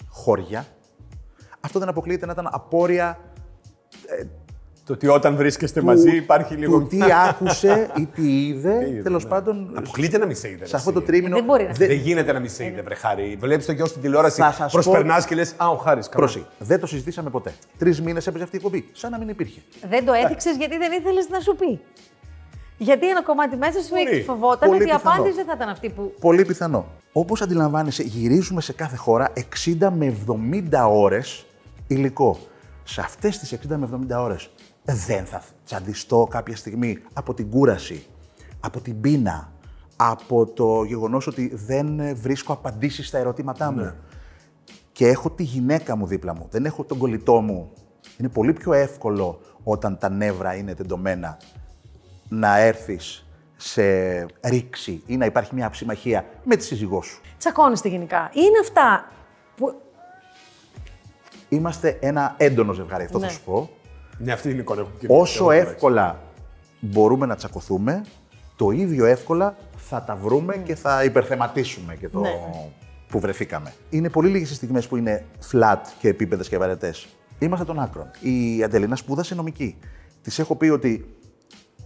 χώρια. 0.09 0.65
Αυτό 1.59 1.79
δεν 1.79 1.89
αποκλείεται 1.89 2.25
να 2.25 2.31
ήταν 2.31 2.47
απόρρια 2.51 3.19
Το 4.87 4.93
ότι 4.93 5.07
όταν 5.07 5.35
βρίσκεστε 5.35 5.79
του- 5.79 5.85
μαζί 5.85 6.15
υπάρχει 6.15 6.55
λίγο. 6.55 6.79
του 6.79 6.87
τι 6.87 6.99
άκουσε 7.29 7.89
ή 7.97 8.05
τι 8.05 8.47
είδε, 8.47 8.85
είδε, 8.89 9.01
τέλος 9.01 9.23
ναι. 9.23 9.29
πάντων, 9.29 9.71
Αποκλείται 9.77 10.17
να 10.17 10.25
μη 10.25 10.33
σε 10.33 10.49
είδε. 10.49 10.65
σε 10.65 10.75
αυτό 10.75 10.89
εσύ. 10.89 10.99
το 10.99 11.05
τρίμηνο... 11.05 11.35
Δεν 11.35 11.43
μπορεί 11.43 11.63
να 11.63 11.73
δεν- 11.73 11.87
Δεν 11.87 11.97
γίνεται 11.97 12.31
να 12.33 12.39
μη 12.39 12.47
σε 12.47 12.65
είδε, 12.65 12.81
βρε 12.81 12.95
Χάρη. 12.95 13.37
Βλέπεις 13.39 13.65
το 13.65 13.71
γιο 13.71 13.85
στην 13.85 14.01
τηλεόραση, 14.01 14.41
Θα 14.41 14.51
σας 14.51 14.71
προσπερνάς 14.71 15.25
και 15.25 15.35
λες 15.35 15.53
Α, 15.57 15.67
ο 15.69 15.75
Χάρης. 15.75 16.09
Πρόσεχε, 16.09 16.45
δεν 16.57 16.79
το 16.79 16.87
συζητήσαμε 16.87 17.29
ποτέ. 17.29 17.53
Τρεις 17.77 18.01
μήνες 18.01 18.27
έπαιζε 18.27 18.43
αυτή 18.43 18.55
η 18.55 18.59
εκπομπή. 18.63 18.89
Σαν 18.91 19.11
να 19.11 19.17
μην 19.17 19.29
υπήρχε. 19.29 19.59
Δεν 19.89 20.05
το 20.05 20.11
έδειξες 20.13 20.55
γιατί 20.57 20.77
δεν 20.77 20.91
ήθελες 20.91 21.29
να 21.29 21.39
σου 21.39 21.55
πει. 21.55 21.79
Γιατί 22.77 23.09
ένα 23.09 23.23
κομμάτι 23.23 23.55
μέσα 23.55 23.79
σου 23.81 23.89
Μπορεί. 24.05 24.21
φοβόταν 24.21 24.69
Πολύ 24.69 24.81
ότι 24.83 24.89
η 24.91 24.93
πιθανό. 24.93 25.13
απάντηση 25.15 25.35
δεν 25.35 25.45
θα 25.45 25.53
ήταν 25.55 25.69
αυτή 25.69 25.89
που. 25.89 26.13
Πολύ 26.19 26.45
πιθανό. 26.45 26.85
Όπως 27.11 27.41
αντιλαμβάνεσαι, 27.41 28.03
γυρίζουμε 28.03 28.61
σε 28.61 28.73
κάθε 28.73 28.95
χώρα 28.95 29.33
60 29.79 29.89
με 29.97 30.13
70 30.27 30.87
ώρες 30.89 31.45
υλικό. 31.87 32.39
Σε 32.83 33.01
αυτές 33.01 33.37
τις 33.39 33.51
60 33.53 33.75
με 33.77 33.85
70 33.85 34.21
ώρες 34.23 34.49
δεν 34.93 35.25
θα 35.25 35.43
τσαντιστώ 35.65 36.27
κάποια 36.29 36.55
στιγμή 36.55 36.99
από 37.13 37.33
την 37.33 37.49
κούραση, 37.49 38.05
από 38.59 38.81
την 38.81 39.01
πείνα, 39.01 39.51
από 39.95 40.45
το 40.45 40.83
γεγονός 40.83 41.27
ότι 41.27 41.51
δεν 41.55 41.99
ε, 41.99 42.13
βρίσκω 42.13 42.53
απαντήσεις 42.53 43.07
στα 43.07 43.17
ερωτήματά 43.17 43.71
μου. 43.71 43.93
Και 44.91 45.07
έχω 45.07 45.29
τη 45.29 45.43
γυναίκα 45.43 45.95
μου 45.95 46.05
δίπλα 46.05 46.35
μου, 46.35 46.47
δεν 46.49 46.65
έχω 46.65 46.83
τον 46.83 46.97
κολλητό 46.97 47.41
μου. 47.41 47.71
Είναι 48.17 48.29
πολύ 48.29 48.53
πιο 48.53 48.73
εύκολο 48.73 49.39
όταν 49.63 49.97
τα 49.97 50.09
νεύρα 50.09 50.55
είναι 50.55 50.73
τεντωμένα 50.73 51.37
να 52.29 52.57
έρθεις 52.57 53.25
σε 53.55 53.81
ρήξη 54.43 55.03
ή 55.05 55.17
να 55.17 55.25
υπάρχει 55.25 55.55
μια 55.55 55.69
συμμαχία 55.73 56.25
με 56.43 56.55
τη 56.55 56.63
σύζυγό 56.63 57.01
σου. 57.01 57.21
Τσακώνεστε 57.37 57.89
γενικά. 57.89 58.29
Είναι 58.33 58.59
αυτά 58.61 59.11
που. 59.55 59.81
Είμαστε 61.49 61.97
ένα 62.01 62.35
έντονο 62.37 62.73
ζευγάρι, 62.73 63.03
αυτό 63.03 63.19
Ναι. 63.19 63.27
θα 63.27 63.31
σου 63.31 63.41
πω. 63.43 63.69
Ναι, 64.17 64.31
αυτή 64.31 64.47
είναι 64.47 64.57
η 64.57 64.61
εικόνα 64.61 64.81
που 64.83 64.89
και 64.99 65.07
Όσο 65.09 65.51
εγώ, 65.51 65.51
εύκολα 65.51 66.19
μπορούμε 66.79 67.25
να 67.25 67.35
τσακωθούμε, 67.35 68.01
το 68.55 68.71
ίδιο 68.71 69.05
εύκολα 69.05 69.55
θα 69.75 70.03
τα 70.03 70.15
βρούμε 70.15 70.57
και 70.57 70.75
θα 70.75 71.03
υπερθεματίσουμε 71.03 71.95
και 71.95 72.09
το 72.09 72.19
Ναι. 72.19 72.29
που 73.07 73.19
βρεθήκαμε. 73.19 73.73
Είναι 73.89 74.09
πολύ 74.09 74.29
λίγες 74.29 74.49
οι 74.49 74.53
στιγμές 74.55 74.87
που 74.87 74.97
είναι 74.97 75.25
flat 75.51 75.77
και 75.99 76.07
επίπεδες 76.07 76.47
και 76.47 76.57
βαρετές. 76.57 77.07
Είμαστε 77.39 77.65
των 77.65 77.79
άκρων. 77.79 78.09
Η 78.19 78.63
Αντελίνα 78.63 78.95
σπούδασε 78.95 79.35
νομική. 79.35 79.77
Της 80.21 80.39
έχω 80.39 80.55
πει 80.55 80.69
ότι 80.69 81.15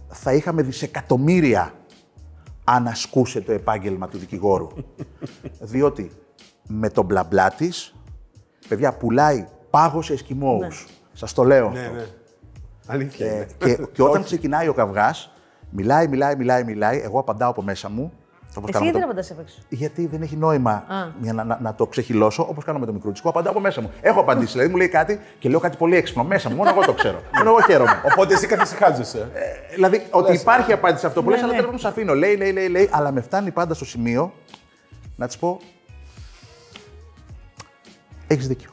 θα 0.08 0.32
είχαμε 0.32 0.62
δισεκατομμύρια 0.62 1.72
αν 2.64 2.86
ασκούσε 2.86 3.40
το 3.40 3.52
επάγγελμα 3.52 4.08
του 4.08 4.18
δικηγόρου. 4.18 4.68
Διότι 5.60 6.10
με 6.68 6.88
τον 6.90 7.04
μπλα 7.04 7.24
μπλα 7.24 7.50
της, 7.50 7.94
παιδιά, 8.68 8.92
πουλάει 8.92 9.46
πάγος 9.70 10.06
σε 10.06 10.12
εσκιμώους. 10.12 10.86
Σας 11.12 11.32
το 11.32 11.44
λέω 11.44 11.70
Ναι, 11.70 11.80
αυτό. 11.80 12.04
Ναι. 12.86 12.94
Αλήθεια. 12.94 13.26
Ε, 13.26 13.34
είναι. 13.34 13.46
και, 13.58 13.78
και 13.92 14.02
όταν 14.02 14.24
ξεκινάει 14.24 14.68
ο 14.68 14.72
καυγάς, 14.74 15.30
μιλάει, 15.70 16.08
μιλάει, 16.08 16.36
μιλάει, 16.36 16.64
μιλάει. 16.64 17.00
Εγώ 17.04 17.18
απαντάω 17.18 17.50
από 17.50 17.62
μέσα 17.62 17.88
μου. 17.88 18.12
όπως 18.56 18.62
Εσύ 18.70 18.72
κάνω 18.72 18.84
γιατί 18.84 18.98
με 18.98 19.06
δεν 19.06 19.14
το- 19.14 19.20
απαντά 19.20 19.40
έπαιξε. 19.40 19.60
Γιατί 19.68 20.06
δεν 20.06 20.22
έχει 20.22 20.36
νόημα 20.36 20.70
Α. 20.72 21.06
για 21.20 21.32
να, 21.32 21.44
να, 21.44 21.58
να 21.60 21.74
το 21.74 21.86
ξεχυλώσω 21.86 22.46
όπως 22.48 22.64
κάνω 22.64 22.78
με 22.78 22.86
το 22.86 22.92
μικρούτσικο. 22.92 23.28
Απαντάω 23.28 23.52
από 23.52 23.60
μέσα 23.60 23.80
μου. 23.80 23.90
Έχω 24.00 24.20
απαντήσει. 24.20 24.52
Δηλαδή 24.52 24.70
μου 24.70 24.76
λέει 24.76 24.88
κάτι 24.88 25.20
και 25.38 25.48
λέω 25.48 25.60
κάτι 25.60 25.76
πολύ 25.76 25.96
έξυπνο 25.96 26.24
μέσα 26.24 26.48
μου. 26.50 26.56
Μόνο 26.56 26.70
εγώ 26.70 26.80
το 26.84 26.92
ξέρω. 26.92 27.20
Μόνο 27.36 27.50
εγώ 27.50 27.60
χαίρομαι. 27.60 28.00
Οπότε 28.12 28.34
εσύ 28.34 28.46
καθησυχάζεσαι. 28.46 29.18
Ε, 29.34 29.74
δηλαδή 29.74 30.06
ότι 30.10 30.32
υπάρχει 30.34 30.72
απάντηση 30.72 31.00
σε 31.00 31.06
αυτό 31.06 31.22
που 31.22 31.28
Ναι, 31.28 31.34
λες, 31.34 31.44
αλλά 31.44 31.52
ναι. 31.52 31.58
τέλος 31.58 31.72
πάντων 31.72 31.92
σε 31.92 32.00
αφήνω. 32.00 32.14
Λέει, 32.14 32.36
λέει, 32.36 32.52
λέει, 32.52 32.68
λέει, 32.68 32.88
αλλά 32.92 33.10
με 33.12 33.20
φτάνει 33.20 33.50
πάντα 33.50 33.74
στο 33.74 33.84
σημείο 33.84 34.32
να 35.16 35.26
της 35.26 35.36
πω. 35.38 35.60
Έχεις 38.26 38.46
δίκιο. 38.48 38.70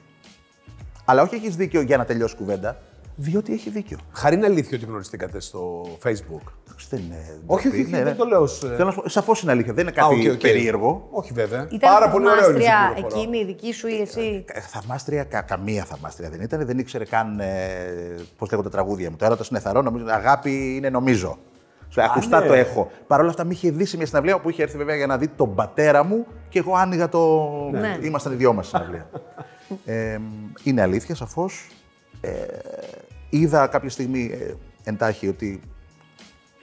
Αλλά 1.06 1.22
όχι 1.22 1.36
έχεις 1.36 1.56
δίκιο 1.56 1.82
για 1.82 1.98
να 1.98 2.06
τελειώσει 2.06 2.36
κουβέντα, 2.36 2.78
διότι 3.22 3.54
έχει 3.54 3.70
δίκιο. 3.70 3.98
Χαρή 4.12 4.36
είναι 4.36 4.46
αλήθεια 4.46 4.78
ότι 4.78 4.86
γνωριστήκατε 4.86 5.40
στο 5.40 5.86
Facebook. 6.04 6.42
Εντάξει, 6.68 6.88
δεν 6.90 7.00
είναι. 7.00 7.40
Όχι, 7.46 7.68
ντροπή. 7.68 7.82
όχι, 7.82 7.92
Ναι, 7.92 7.98
δεν 7.98 8.06
ναι. 8.06 8.14
το 8.16 8.26
λέω 8.26 8.42
ως, 8.42 8.64
ε, 8.64 8.68
Θέλω 8.68 8.86
να 8.86 8.92
σου 8.92 9.02
πω, 9.02 9.10
σαφώς 9.10 9.42
είναι 9.42 9.52
αλήθεια. 9.52 9.74
Δεν 9.74 9.88
είναι 9.88 10.02
Α, 10.02 10.08
κάτι 10.08 10.28
οκ, 10.30 10.34
οκ. 10.34 10.40
περίεργο. 10.40 11.08
Όχι 11.12 11.34
βέβαια. 11.34 11.68
Ήταν 11.72 11.94
Πάρα 11.94 12.10
πολύ 12.10 12.28
ωραίο 12.30 12.50
είναι 12.50 12.60
θαυμάστρια 12.60 12.92
στην 12.92 12.94
πληροφορά. 12.94 13.22
εκείνη 13.22 13.38
η 13.38 13.46
δική 13.46 13.74
σου 13.74 13.88
ή 13.88 14.02
εσύ; 14.02 14.46
Ε, 14.48 14.60
Θαυμάστρια, 14.60 15.24
κα, 15.24 15.42
καμία 15.42 15.84
θαυμάστρια 15.84 16.30
δεν 16.30 16.42
ήταν. 16.42 16.66
Δεν 16.66 16.78
ήξερε 16.80 17.06
καν 17.06 17.40
ε, 17.40 17.46
πώς 18.38 18.50
λέγονται 18.52 18.70
τα 18.70 18.76
τραγούδια 18.76 19.10
μου. 19.10 19.16
Το 19.16 19.26
έρωτα 19.26 19.46
είναι 19.50 19.60
θαρό, 19.60 19.82
νομίζω. 19.82 20.06
Αγάπη 20.10 20.76
είναι 20.76 20.90
νομίζω. 20.90 21.38
Σου 21.90 22.00
λέει, 22.00 22.08
ακουστά 22.10 22.40
ναι. 22.40 22.48
το 22.48 22.54
έχω. 22.54 22.92
Παρ' 23.08 23.20
όλα 23.20 23.30
αυτά, 23.30 23.44
με 23.46 23.54
είχε 23.54 23.72
δει 23.72 23.86
σε 23.86 23.98
μια 23.98 24.06
συναυλία 24.06 24.40
που 24.40 24.50
είχε 24.50 24.64
έρθει 24.64 24.78
βέβαια 24.78 24.96
για 24.96 25.08
να 25.08 25.18
δει 25.18 25.28
τον 25.28 25.56
πατέρα 25.56 26.04
μου 26.04 26.26
και 26.50 26.60
εγώ 26.60 26.76
άνοιγα 26.76 27.10
το. 27.10 27.50
Ναι. 27.72 27.98
Ήμασταν 28.02 28.32
οι 28.34 28.36
δυο 28.36 28.54
μας 28.54 28.68
συναυλία. 28.68 29.10
ε, 29.86 30.18
είναι 30.64 30.82
αλήθεια, 30.82 31.16
σαφώς. 31.16 31.68
Ε, 32.22 32.30
είδα 33.30 33.68
κάποια 33.68 33.90
στιγμή 33.90 34.32
ε, 34.34 34.54
εντάχει 34.90 35.28
ότι 35.28 35.62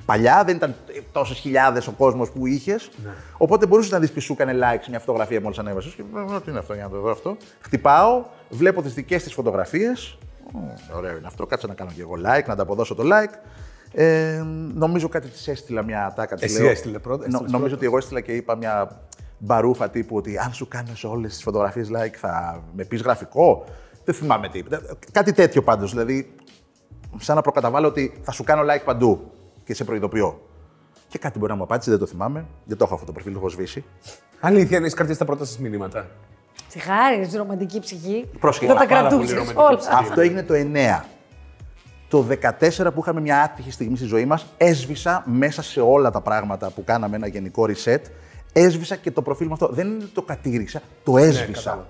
Παλιά 0.04 0.42
δεν 0.44 0.56
ήταν 0.56 0.74
τόσες 1.12 1.38
χιλιάδες 1.38 1.86
ο 1.86 1.92
κόσμος 1.92 2.30
που 2.30 2.46
είχες. 2.46 2.90
Οπότε 3.38 3.66
μπορούσες 3.66 3.90
να 3.92 3.98
δεις 3.98 4.10
και 4.10 4.20
σου 4.20 4.32
έκανε 4.32 4.52
like 4.52 4.78
σε 4.82 4.90
μια 4.90 4.98
φωτογραφία 4.98 5.40
μόλις 5.40 5.58
ανέβασες. 5.58 5.94
Και 5.94 6.02
«Ε, 6.34 6.40
τι 6.44 6.50
είναι 6.50 6.58
αυτό, 6.58 6.74
για 6.74 6.82
να 6.82 6.90
το 6.90 7.00
δω 7.00 7.10
αυτό. 7.10 7.36
Χτυπάω, 7.60 8.24
βλέπω 8.50 8.82
τις 8.82 8.94
δικές 8.94 9.22
της 9.22 9.32
φωτογραφίες. 9.32 10.18
Ωραίο 10.96 11.16
είναι 11.16 11.26
αυτό. 11.26 11.46
Κάτσε 11.46 11.66
να 11.66 11.74
κάνω 11.74 11.90
και 11.94 12.00
εγώ 12.00 12.12
like, 12.14 12.44
να 12.46 12.56
τα 12.56 12.62
αποδώσω 12.62 12.94
το 12.94 13.02
like. 13.06 13.34
Ε, 13.92 14.42
νομίζω 14.74 15.08
κάτι 15.08 15.28
της 15.28 15.48
έστειλα 15.48 15.84
μια 15.84 16.06
ατάκα. 16.06 16.34
της 16.36 16.44
Εσύ 16.52 16.60
λέω. 16.62 16.70
έστειλε 16.70 16.98
πρώτα, 16.98 17.16
Νο- 17.18 17.24
έστειλες 17.26 17.50
νομίζω 17.52 17.60
πρώτα. 17.60 17.76
ότι 17.76 17.84
εγώ 17.86 17.96
έστειλα 17.96 18.20
και 18.20 18.32
είπα 18.32 18.56
μια 18.56 19.00
μπαρούφα 19.38 19.90
τύπου 19.90 20.16
ότι 20.16 20.38
αν 20.38 20.52
σου 20.52 20.68
κάνω 20.68 20.94
σε 20.94 21.06
όλες 21.06 21.32
τις 21.34 21.42
φωτογραφίες 21.42 21.88
like 21.92 22.14
θα 22.16 22.62
με 22.76 22.84
πεις 22.84 23.02
γραφικό. 23.02 23.64
Δεν 24.06 24.14
θυμάμαι 24.14 24.48
τι. 24.48 24.58
είπε. 24.58 24.80
Κάτι 25.12 25.32
τέτοιο 25.32 25.62
πάντως. 25.62 25.90
Δηλαδή, 25.90 26.34
σαν 27.16 27.36
να 27.36 27.42
προκαταβάλω 27.42 27.86
ότι 27.86 28.20
θα 28.22 28.32
σου 28.32 28.44
κάνω 28.44 28.62
like 28.62 28.82
παντού 28.84 29.30
και 29.64 29.74
σε 29.74 29.84
προειδοποιώ. 29.84 30.40
Και 31.08 31.18
κάτι 31.18 31.38
μπορεί 31.38 31.50
να 31.50 31.56
μου 31.56 31.62
απάντησε, 31.64 31.90
δεν 31.90 31.98
το 31.98 32.06
θυμάμαι. 32.06 32.46
Δεν 32.64 32.76
το 32.76 32.84
έχω 32.84 32.94
αυτό 32.94 33.06
το 33.06 33.12
προφίλ, 33.12 33.32
το 33.32 33.38
έχω 33.38 33.48
σβήσει. 33.48 33.84
Αλήθεια, 34.40 34.76
είναι, 34.76 34.86
έχει 34.86 34.94
κρατήσει 34.94 35.18
τα 35.18 35.24
πρώτα 35.24 35.44
σας 35.44 35.58
μηνύματα. 35.58 36.06
Τσιγάρι, 36.68 37.30
ρομαντική 37.36 37.80
ψυχή. 37.80 38.28
Πρόσεχε, 38.40 38.66
Δεν 38.66 38.76
τα 38.76 38.86
πάρα 38.86 39.08
πολύ 39.08 39.26
κρατούσες 39.26 39.38
ρομαντική 39.38 39.60
όλα. 39.60 39.76
ψυχή. 39.76 39.94
Αυτό 39.94 40.20
έγινε 40.20 40.42
το 40.42 40.54
9. 40.54 41.04
Το 42.08 42.26
14 42.88 42.90
που 42.94 43.00
είχαμε 43.00 43.20
μια 43.20 43.42
άτυχη 43.42 43.70
στιγμή 43.70 43.96
στη 43.96 44.06
ζωή 44.06 44.24
μας, 44.24 44.46
έσβησα 44.56 45.22
μέσα 45.26 45.62
σε 45.62 45.80
όλα 45.80 46.10
τα 46.10 46.20
πράγματα 46.20 46.70
που 46.70 46.84
κάναμε 46.84 47.16
ένα 47.16 47.26
γενικό 47.26 47.64
reset, 47.68 48.00
έσβησα 48.52 48.96
και 48.96 49.10
το 49.10 49.22
προφίλ 49.22 49.46
μου 49.46 49.52
αυτό. 49.52 49.68
Δεν 49.72 50.02
το 50.14 50.22
κατήριξα, 50.22 50.80
το 51.04 51.18
έσβησα. 51.18 51.86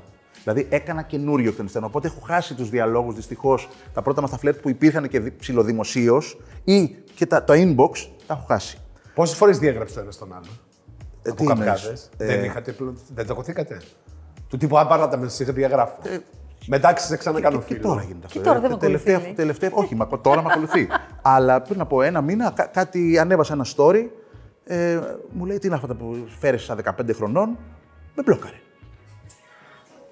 Κατάλαβα. 0.46 0.52
δηλαδή 0.52 0.68
έκανα 0.70 1.02
καινούριο 1.02 1.48
εκ 1.50 1.56
των 1.56 1.66
υστέρων. 1.66 1.88
Οπότε 1.88 2.06
έχω 2.06 2.20
χάσει 2.20 2.54
τους 2.54 2.70
διαλόγους 2.70 3.14
δυστυχώς. 3.14 3.68
Τα 3.94 4.02
πρώτα 4.02 4.20
μας 4.20 4.30
τα 4.30 4.38
φλερτ 4.38 4.58
που 4.60 4.68
υπήρχαν 4.68 5.08
και 5.08 5.20
ψηλοδημοσίως 5.20 6.38
ή 6.64 6.86
και 7.14 7.26
τα, 7.26 7.44
το 7.44 7.52
inbox 7.56 7.90
τα 8.26 8.34
έχω 8.34 8.44
χάσει. 8.48 8.78
Πόσες 9.14 9.36
φορές 9.36 9.58
διέγραψε 9.58 9.94
το 9.94 10.00
ένας 10.00 10.14
στον 10.14 10.32
άλλο. 10.32 10.46
Ε, 11.22 11.30
από 11.30 11.44
τι 11.44 11.50
εννοείς; 11.50 11.58
καυγάδε. 11.70 11.96
Ε, 12.16 12.26
Δεν 12.36 12.44
είχατε 12.44 12.72
πλο- 12.72 12.94
Δεν 13.14 13.24
τσακωθήκατε. 13.24 13.80
Του 14.48 14.56
τύπου 14.56 14.78
άμπαρα 14.78 15.08
τα 15.08 15.28
σε 15.28 15.44
διαγράφω. 15.44 15.98
Μετά 16.66 16.96
σε 16.96 17.16
ξανακάνω 17.16 17.58
Και 17.58 17.64
φίλο. 17.64 17.80
τώρα 17.80 18.00
γίνεται 18.02 18.26
αυτό. 18.26 18.38
Και 18.38 18.44
τώρα 18.44 18.56
Ε, 18.58 18.60
δεν 18.60 18.70
με 18.70 18.76
τελευταία, 18.76 19.14
ακολουθεί, 19.16 19.36
λέει. 19.36 19.46
τελευταία, 19.46 19.70
όχι, 19.72 19.94
μα 19.94 20.06
τώρα 20.20 20.42
με 20.42 20.48
ακολουθεί. 20.50 20.88
Αλλά 21.22 21.62
πριν 21.62 21.80
από 21.80 22.02
ένα 22.02 22.20
μήνα 22.20 22.50
κά- 22.50 22.70
κάτι 22.72 23.18
ανέβασα 23.18 23.52
ένα 23.52 23.66
story. 23.76 24.06
Ε, 24.64 25.00
μου 25.32 25.44
λέει 25.44 25.58
τι 25.58 25.66
είναι 25.66 25.76
αυτά 25.76 25.94
που 25.94 26.26
φέρει 26.40 26.58
στα 26.58 26.76
15 26.84 27.12
χρονών; 27.14 27.48
Με 28.14 28.22
μπλόκαρε. 28.24 28.54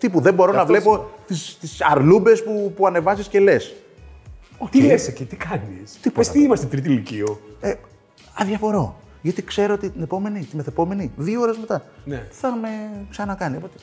Τύπου 0.05 0.21
δεν 0.21 0.35
μπορώ 0.35 0.53
να 0.53 0.65
βλέπω 0.65 1.11
τις, 1.27 1.57
τις 1.61 1.83
αρλούμπες 1.83 2.43
που, 2.45 2.73
που 2.77 2.87
ανεβάζεις 2.87 3.29
και 3.29 3.41
λες. 3.41 3.75
Τι 4.71 4.83
λες 4.83 5.09
εκεί, 5.09 5.25
τι 5.25 5.37
κάνεις; 5.37 5.99
Πες 6.15 6.29
τι 6.29 6.41
είμαστε 6.43 6.67
τρίτη 6.67 6.89
ηλικίου. 6.89 7.41
Ε, 7.61 7.75
αδιαφορώ. 8.35 8.97
Γιατί 9.23 9.43
ξέρω 9.45 9.75
ότι 9.75 9.91
την 9.91 10.03
επόμενη, 10.03 10.45
τη 10.45 10.57
μεθεπόμενη, 10.57 11.13
δύο 11.17 11.41
ώρες 11.41 11.59
μετά, 11.59 11.83
Ναι. 12.05 12.27
θα 12.31 12.55
με 12.57 12.69
ξανακάνει. 13.11 13.57
Οπότε, 13.57 13.75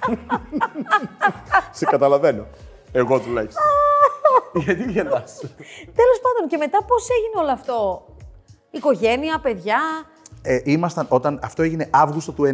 Σε 1.78 1.84
καταλαβαίνω. 1.84 2.46
Εγώ 2.92 3.20
τουλάχιστον. 3.20 3.62
Γιατί 4.64 4.90
γελάς; 4.90 5.36
Τέλος 5.74 6.18
πάντων, 6.22 6.48
και 6.48 6.56
μετά 6.56 6.84
πώς 6.86 7.08
έγινε 7.10 7.40
όλο 7.42 7.50
αυτό; 7.52 8.04
Οικογένεια, 8.70 9.38
παιδιά; 9.40 9.78
ε, 10.42 10.60
ήμασταν, 10.64 11.06
όταν 11.08 11.40
αυτό 11.42 11.62
έγινε 11.62 11.88
Αύγουστο 11.90 12.32
του 12.32 12.44
9. 12.44 12.48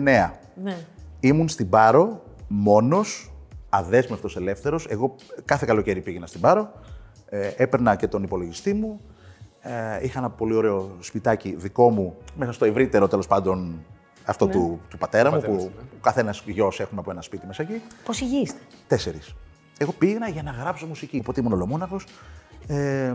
Ναι. 0.62 0.76
Ήμουν 1.21 1.49
στην 1.49 1.68
Πάρο, 1.68 2.23
μόνος, 2.49 3.33
αδέσμευτος 3.69 4.37
ελεύθερος. 4.37 4.87
Εγώ 4.88 5.14
κάθε 5.45 5.67
καλοκαίρι 5.67 6.00
πήγαινα 6.00 6.26
στην 6.26 6.40
Πάρο, 6.40 6.73
ε, 7.28 7.50
έπαιρνα 7.57 7.97
και 7.97 8.09
τον 8.09 8.23
υπολογιστή 8.23 8.75
μου. 8.75 9.00
Ε, 9.61 10.05
είχα 10.05 10.19
ένα 10.19 10.31
πολύ 10.31 10.55
ωραίο 10.55 10.97
σπιτάκι 11.00 11.55
δικό 11.59 11.90
μου, 11.90 12.17
μέσα 12.37 12.52
στο 12.52 12.64
ευρύτερο 12.64 13.09
τέλος 13.09 13.26
πάντων 13.26 13.85
αυτό 14.25 14.47
του, 14.47 14.81
του 14.88 14.99
πατέρα 14.99 15.31
μου, 15.31 15.40
που, 15.40 15.71
που 15.90 16.00
καθένας 16.00 16.43
γιος 16.47 16.81
έχουμε 16.81 17.00
από 17.00 17.11
ένα 17.11 17.23
σπίτι 17.23 17.47
μέσα 17.47 17.62
εκεί. 17.62 17.83
Πώς 18.05 18.21
υγείστε. 18.21 18.59
Τέσσερις. 18.87 19.35
Εγώ 19.78 19.93
πήγαινα 19.93 20.28
για 20.28 20.43
να 20.43 20.50
γράψω 20.50 20.87
μουσική, 20.87 21.19
οπότε 21.19 21.40
ήμουν 21.40 21.52
ολομόναχος. 21.52 22.07
Ε, 22.67 23.14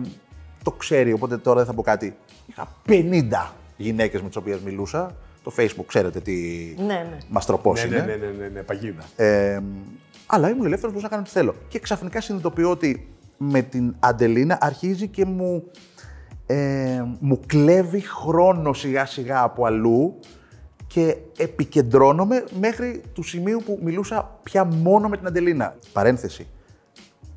το 0.64 0.72
ξέρει, 0.72 1.14
οπότε 1.14 1.38
τώρα 1.38 1.58
δεν 1.58 1.66
θα 1.66 1.74
πω 1.74 1.82
κάτι. 1.82 2.18
Είχα 2.46 2.68
50 2.88 3.54
γυναίκες 3.78 4.22
με 4.22 4.28
τις 4.28 4.38
οποίες 4.38 4.60
μιλούσα. 4.60 5.16
Το 5.44 5.52
Facebook 5.58 5.86
ξέρετε 5.88 6.20
τι 6.20 6.34
Ναι, 6.78 6.84
ναι. 6.86 7.18
μαστροπός 7.30 7.82
Ναι, 7.82 7.88
είναι. 7.96 8.06
ναι, 8.06 8.16
ναι, 8.16 8.26
ναι, 8.26 8.32
ναι, 8.38 8.48
ναι, 8.48 8.62
παγίδα. 8.62 9.04
Ε, 9.16 9.60
αλλά 10.26 10.50
ήμουν 10.50 10.66
ελεύθερος, 10.66 10.94
μπορούσα 10.94 11.04
να 11.04 11.10
κάνω 11.10 11.22
ό,τι 11.22 11.32
θέλω. 11.32 11.56
Και 11.68 11.80
ξαφνικά 11.80 12.22
συνειδητοποιώ 12.22 12.70
ότι 12.70 13.08
με 13.38 13.62
την 13.62 13.96
Αντελίνα 14.00 14.58
αρχίζει 14.62 15.08
και 15.08 15.26
μου, 15.26 15.64
ε, 16.46 17.04
μου 17.20 17.40
κλέβει 17.46 18.00
χρόνο 18.00 18.74
σιγά 18.74 19.06
σιγά 19.06 19.44
από 19.44 19.66
αλλού 19.66 20.20
και 20.88 21.18
επικεντρώνομαι 21.38 22.44
μέχρι 22.60 23.02
του 23.14 23.24
σημείου 23.24 23.62
που 23.66 23.80
μιλούσα 23.84 24.40
πια 24.44 24.64
μόνο 24.66 25.08
με 25.10 25.18
την 25.18 25.28
Αντελίνα. 25.28 25.76
Παρένθεση. 25.94 26.48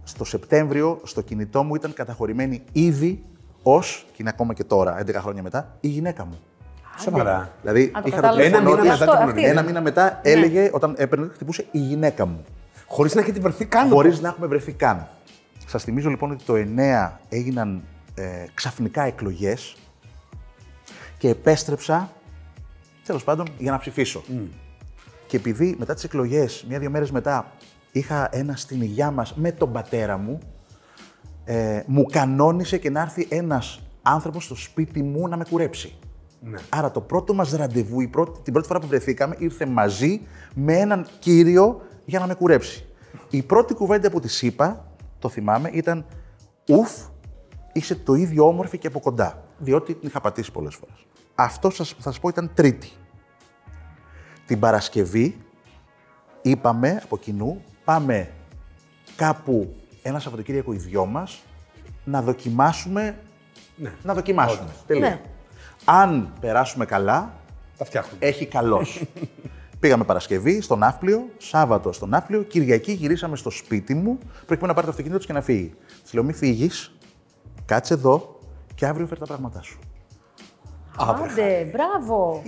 Στο 0.04 0.24
Σεπτέμβριο 0.24 1.00
στο 1.04 1.20
κινητό 1.20 1.62
μου 1.62 1.74
ήταν 1.74 1.92
καταχωρημένη 1.92 2.62
ήδη 2.72 3.22
ως, 3.62 4.06
και 4.10 4.16
είναι 4.18 4.28
ακόμα 4.30 4.54
και 4.54 4.64
τώρα, 4.64 5.02
11 5.06 5.14
χρόνια 5.14 5.42
μετά, 5.42 5.76
η 5.80 5.88
γυναίκα 5.88 6.24
μου. 6.24 6.38
Σοβαρά. 6.98 7.50
Δηλαδή, 7.62 7.82
Α, 7.82 7.90
το 7.92 8.02
είχα 8.06 8.16
κατάλαβα. 8.16 8.42
Ένα 8.42 8.60
μήνα 8.60 8.76
τηλεφωνό 8.76 8.82
της- 8.82 8.90
μετά 8.90 9.04
την 9.04 9.12
Αυτό- 9.12 9.22
γνωριμία. 9.24 9.50
ένα 9.50 9.62
μήνα 9.62 9.80
μετά 9.80 10.20
έλεγε, 10.22 10.70
όταν 10.72 10.94
έπαιρνε, 10.98 11.28
χτυπούσε 11.34 11.64
η 11.70 11.78
γυναίκα 11.78 12.26
μου. 12.26 12.44
Χωρίς 12.86 13.14
να 13.14 13.20
έχετε 13.20 13.40
βρεθεί 13.40 13.64
καν. 13.64 13.88
Χωρίς 13.88 14.20
να 14.20 14.28
έχουμε 14.28 14.46
βρεθεί 14.46 14.72
καν. 14.72 15.06
Σας 15.66 15.82
θυμίζω 15.84 16.08
λοιπόν 16.08 16.30
ότι 16.30 16.44
το 16.44 16.54
9 16.54 17.20
έγιναν 17.28 17.82
ε, 18.14 18.44
ξαφνικά 18.54 19.02
εκλογές 19.02 19.76
και 21.18 21.28
επέστρεψα 21.28 22.10
τέλος 23.06 23.24
πάντων 23.24 23.46
για 23.58 23.70
να 23.70 23.78
ψηφίσω. 23.78 24.22
Και 25.26 25.36
επειδή 25.36 25.76
μετά 25.78 25.94
τις 25.94 26.04
εκλογές, 26.04 26.64
μία-δύο 26.68 26.90
μέρες 26.90 27.10
μετά, 27.10 27.52
είχα 27.92 28.28
ένα 28.32 28.56
στην 28.56 28.80
υγειά 28.80 29.10
μας 29.10 29.34
με 29.34 29.52
τον 29.52 29.72
πατέρα 29.72 30.16
μου, 30.16 30.38
ε, 31.44 31.82
μου 31.86 32.04
κανόνισε 32.04 32.78
και 32.78 32.90
να 32.90 33.00
έρθει 33.00 33.26
ένας 33.30 33.80
άνθρωπος 34.02 34.44
στο 34.44 34.54
σπίτι 34.54 35.02
μου 35.02 35.28
να 35.28 35.36
με 35.36 35.44
κουρέψει. 35.50 35.94
Άρα 36.68 36.90
το 36.90 37.00
πρώτο 37.00 37.34
μας 37.34 37.50
ραντεβού, 37.50 38.00
η 38.00 38.08
πρώτη, 38.08 38.40
την 38.42 38.52
πρώτη 38.52 38.68
φορά 38.68 38.80
που 38.80 38.86
βρεθήκαμε, 38.86 39.36
ήρθε 39.38 39.66
μαζί 39.66 40.20
με 40.54 40.74
έναν 40.74 41.06
κύριο 41.18 41.80
για 42.04 42.18
να 42.18 42.26
με 42.26 42.34
κουρέψει. 42.34 42.86
Η 43.30 43.42
πρώτη 43.42 43.74
κουβέντα 43.74 44.10
που 44.10 44.20
της 44.20 44.42
είπα, 44.42 44.92
το 45.18 45.28
θυμάμαι, 45.28 45.70
ήταν 45.72 46.06
«Ουφ, 46.68 46.90
είσαι 47.72 47.94
το 47.94 48.14
ίδιο 48.14 48.46
όμορφη 48.46 48.78
και 48.78 48.86
από 48.86 49.00
κοντά». 49.00 49.44
Διότι 49.58 49.94
την 49.94 50.08
είχα 50.08 50.20
πατήσει 50.20 50.52
πολλές 50.52 50.74
φορές. 50.74 51.06
Αυτό 51.34 51.70
σας, 51.70 51.88
θα 51.88 52.02
σας 52.02 52.20
πω 52.20 52.28
ήταν 52.28 52.50
τρίτη. 52.54 52.90
Την 54.46 54.58
Παρασκευή 54.58 55.36
είπαμε 56.42 57.00
από 57.02 57.18
κοινού, 57.18 57.62
πάμε 57.84 58.30
κάπου 59.16 59.74
ένα 60.02 60.18
Σαββατοκύριακο 60.18 60.72
οι 60.72 60.76
δυο 60.76 61.06
μας 61.06 61.42
να 62.04 62.22
δοκιμάσουμε. 62.22 63.18
Να 64.02 64.14
δοκιμάσουμε. 64.14 64.68
Τελεία. 64.86 65.08
Ναι. 65.08 65.20
Αν 65.84 66.32
περάσουμε 66.40 66.84
καλά, 66.84 67.32
Τα 67.78 67.84
φτιάχνουμε. 67.84 68.16
έχει 68.26 68.46
καλώ. 68.46 68.86
Πήγαμε 69.80 70.04
Παρασκευή 70.04 70.60
στον 70.60 70.78
Ναύπλιο, 70.78 71.28
Σάββατο 71.38 71.92
στον 71.92 72.08
Ναύπλιο, 72.08 72.42
Κυριακή 72.42 72.92
γυρίσαμε 72.92 73.36
στο 73.36 73.50
σπίτι 73.50 73.94
μου, 73.94 74.18
προκειμένου 74.46 74.66
να 74.66 74.74
πάρει 74.74 74.84
το 74.86 74.90
αυτοκίνητο 74.90 75.18
του 75.20 75.26
και 75.26 75.32
να 75.32 75.40
φύγει. 75.40 75.74
Της 76.02 76.12
λέω: 76.12 76.22
Μη 76.24 76.32
φύγεις, 76.32 76.92
κάτσε 77.66 77.94
εδώ 77.94 78.38
και 78.74 78.86
αύριο 78.86 79.06
φέρει 79.06 79.20
τα 79.20 79.26
πράγματά 79.26 79.62
σου. 79.62 79.78
Άντε, 80.98 81.70
μπράβο. 81.72 82.42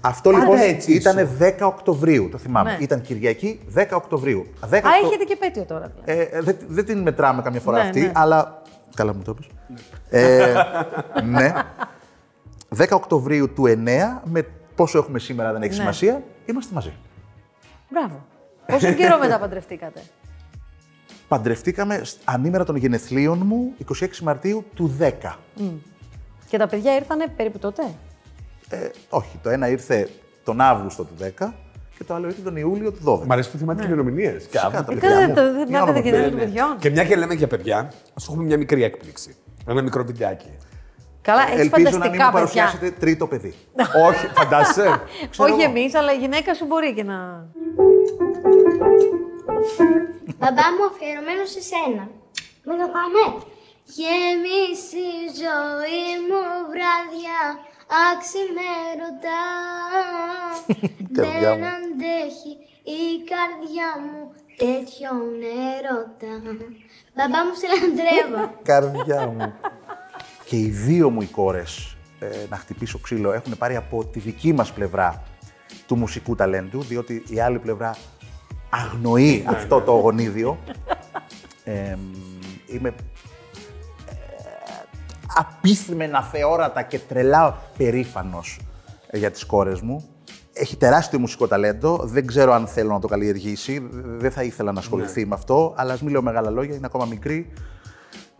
Αυτό 0.00 0.30
λοιπόν 0.30 0.58
έτσι 0.58 0.92
ήταν 0.92 1.28
10 1.40 1.52
Οκτωβρίου, 1.60 2.28
το 2.30 2.38
θυμάμαι. 2.38 2.70
Ναι. 2.70 2.76
Ήταν 2.80 3.00
Κυριακή 3.00 3.60
10 3.76 3.84
Οκτωβρίου. 3.92 4.46
10 4.60 4.64
Α, 4.64 4.76
Οκτω- 4.76 4.88
έχετε 5.04 5.24
και 5.24 5.36
πέτειο 5.36 5.64
τώρα. 5.64 5.92
δηλαδή. 6.04 6.20
Ε, 6.32 6.38
ε, 6.38 6.40
δεν, 6.42 6.56
δεν 6.68 6.84
την 6.84 6.98
μετράμε 6.98 7.42
καμιά 7.42 7.60
φορά 7.60 7.76
Ναι, 7.76 7.82
αυτή, 7.82 8.00
ναι. 8.00 8.12
αλλά. 8.14 8.62
Καλά 8.94 9.14
μου 9.14 9.22
το 9.22 9.36
είπες. 9.38 9.46
Ε, 10.10 10.54
ναι. 11.30 11.52
10 12.76 12.86
Οκτωβρίου 12.90 13.52
του 13.52 13.64
9, 13.66 14.20
με 14.24 14.46
πόσο 14.74 14.98
έχουμε 14.98 15.18
σήμερα 15.18 15.52
δεν 15.52 15.62
έχει 15.62 15.70
Ναι. 15.70 15.76
σημασία, 15.76 16.22
είμαστε 16.46 16.74
μαζί. 16.74 16.92
Μπράβο. 17.90 18.24
Πόσο 18.66 18.92
καιρό 18.92 19.18
μετά 19.18 19.38
παντρευτήκατε; 19.38 20.02
Παντρευτήκαμε 21.28 22.00
σ- 22.04 22.18
ανήμερα 22.24 22.64
των 22.64 22.76
γενεθλίων 22.76 23.38
μου 23.46 23.72
26 24.00 24.18
Μαρτίου 24.22 24.64
του 24.74 24.96
10. 24.98 25.38
Και 26.48 26.58
τα 26.58 26.66
παιδιά 26.66 26.94
ήρθανε 26.96 27.26
περίπου 27.36 27.58
τότε; 27.58 27.82
Ε, 28.68 28.88
όχι, 29.08 29.38
το 29.42 29.50
ένα 29.50 29.68
ήρθε 29.68 30.08
τον 30.44 30.60
Αύγουστο 30.60 31.04
του 31.04 31.14
10 31.18 31.54
και 31.98 32.04
το 32.04 32.14
άλλο 32.14 32.26
ήρθε 32.26 32.42
τον 32.42 32.56
Ιούλιο 32.56 32.92
του 32.92 33.00
12. 33.04 33.26
Μ' 33.26 33.32
αρέσει 33.32 33.50
που 33.50 33.58
θυμάται 33.58 33.80
τι 33.80 33.86
ημερομηνίε. 33.86 34.32
Φυσικά, 34.32 34.70
τα 34.70 34.78
Ε, 34.78 34.82
παιδιά 34.82 35.08
καλά, 35.08 35.28
μου. 35.28 35.34
το- 35.34 35.42
Είναι 35.42 35.52
δεν 35.52 35.68
μάθατε 35.68 35.82
όνομα 35.90 36.00
και 36.00 36.10
του 36.10 36.16
δεν 36.16 36.20
Θεού. 36.22 36.30
των 36.30 36.38
παιδιών. 36.38 36.76
Και 36.78 36.90
μια 36.90 37.04
και 37.04 37.16
λέμε 37.16 37.34
για 37.34 37.46
παιδιά, 37.46 37.92
ας 38.14 38.28
έχουμε 38.28 38.44
μια 38.44 38.56
μικρή 38.58 38.82
έκπληξη. 38.84 39.36
Ένα 39.66 39.82
μικρό 39.82 40.04
βιντεάκι. 40.04 40.50
Καλά, 41.22 41.42
έχεις 41.48 41.58
Ελπίζω 41.60 41.72
να 41.82 41.90
μην 41.90 41.92
φανταστικά 41.92 42.08
μου 42.08 42.32
παιδιά. 42.32 42.32
παρουσιάσετε 42.32 42.90
τρίτο 42.90 43.26
παιδί. 43.26 43.54
Όχι, 44.06 44.26
φαντάσαι. 44.34 45.00
Όχι 45.46 45.62
εμείς, 45.62 45.94
αλλά 45.94 46.12
η 46.12 46.16
γυναίκα 46.16 46.54
σου 46.54 46.66
μπορεί 46.66 46.94
και 46.94 47.02
να. 47.02 47.46
Μπαμπά 50.38 50.66
μου 50.76 50.84
αφιερωμένο 50.90 51.44
σε 51.44 51.60
σένα. 51.70 52.08
Με 52.64 52.74
το 52.80 52.86
πάμε. 52.96 53.22
Γεμίσει 53.98 55.04
η 55.24 55.26
ζωή 55.42 56.04
μου 56.28 56.42
βράδια 56.72 57.38
αξιμέρωτα 58.08 59.40
καρδιά 61.16 61.40
Δεν 61.50 61.58
μου. 61.58 61.66
αντέχει 61.76 62.52
η 63.00 63.04
καρδιά 63.32 63.88
μου 64.04 64.20
τέτοιον 64.56 65.26
έρωτα 65.76 66.32
Μπαμπά 67.16 67.38
μου 67.44 67.54
σε 67.60 67.66
λατρεύω 67.72 68.42
Καρδιά 68.62 69.26
μου. 69.26 69.52
Και 70.52 70.58
οι 70.58 70.68
δύο 70.68 71.10
μου 71.10 71.22
οι 71.22 71.26
κόρες, 71.26 71.96
ε, 72.18 72.26
να 72.48 72.56
χτυπήσω 72.56 72.98
ξύλο, 72.98 73.32
έχουν 73.32 73.58
πάρει 73.58 73.76
από 73.76 74.04
τη 74.04 74.18
δική 74.18 74.52
μας 74.52 74.72
πλευρά 74.72 75.22
του 75.86 75.96
μουσικού 75.96 76.34
ταλέντου, 76.34 76.82
διότι 76.82 77.22
η 77.28 77.40
άλλη 77.40 77.58
πλευρά 77.58 77.96
αγνοεί 78.70 79.44
αυτό 79.48 79.80
το 79.80 79.92
γονίδιο. 79.92 80.58
Ε, 81.64 81.96
είμαι 82.66 82.88
ε, 82.88 82.94
απίθμενα 85.36 86.22
θεόρατα 86.22 86.82
και 86.82 86.98
τρελά 86.98 87.58
περήφανος 87.76 88.60
ε, 89.06 89.18
για 89.18 89.30
τις 89.30 89.44
κόρες 89.44 89.80
μου. 89.80 90.08
Έχει 90.52 90.76
τεράστιο 90.76 91.18
μουσικό 91.18 91.46
ταλέντο. 91.46 92.00
Δεν 92.02 92.26
ξέρω 92.26 92.52
αν 92.52 92.66
θέλω 92.66 92.92
να 92.92 93.00
το 93.00 93.08
καλλιεργήσει. 93.08 93.88
Δεν 93.92 94.30
θα 94.30 94.42
ήθελα 94.42 94.72
να 94.72 94.80
ασχοληθεί 94.80 95.26
με 95.26 95.34
αυτό. 95.34 95.74
Αλλά 95.76 95.92
ας 95.92 96.02
μην 96.02 96.12
λέω 96.12 96.22
μεγάλα 96.22 96.50
λόγια, 96.50 96.76
είναι 96.76 96.86
ακόμα 96.86 97.04
μικρή. 97.04 97.52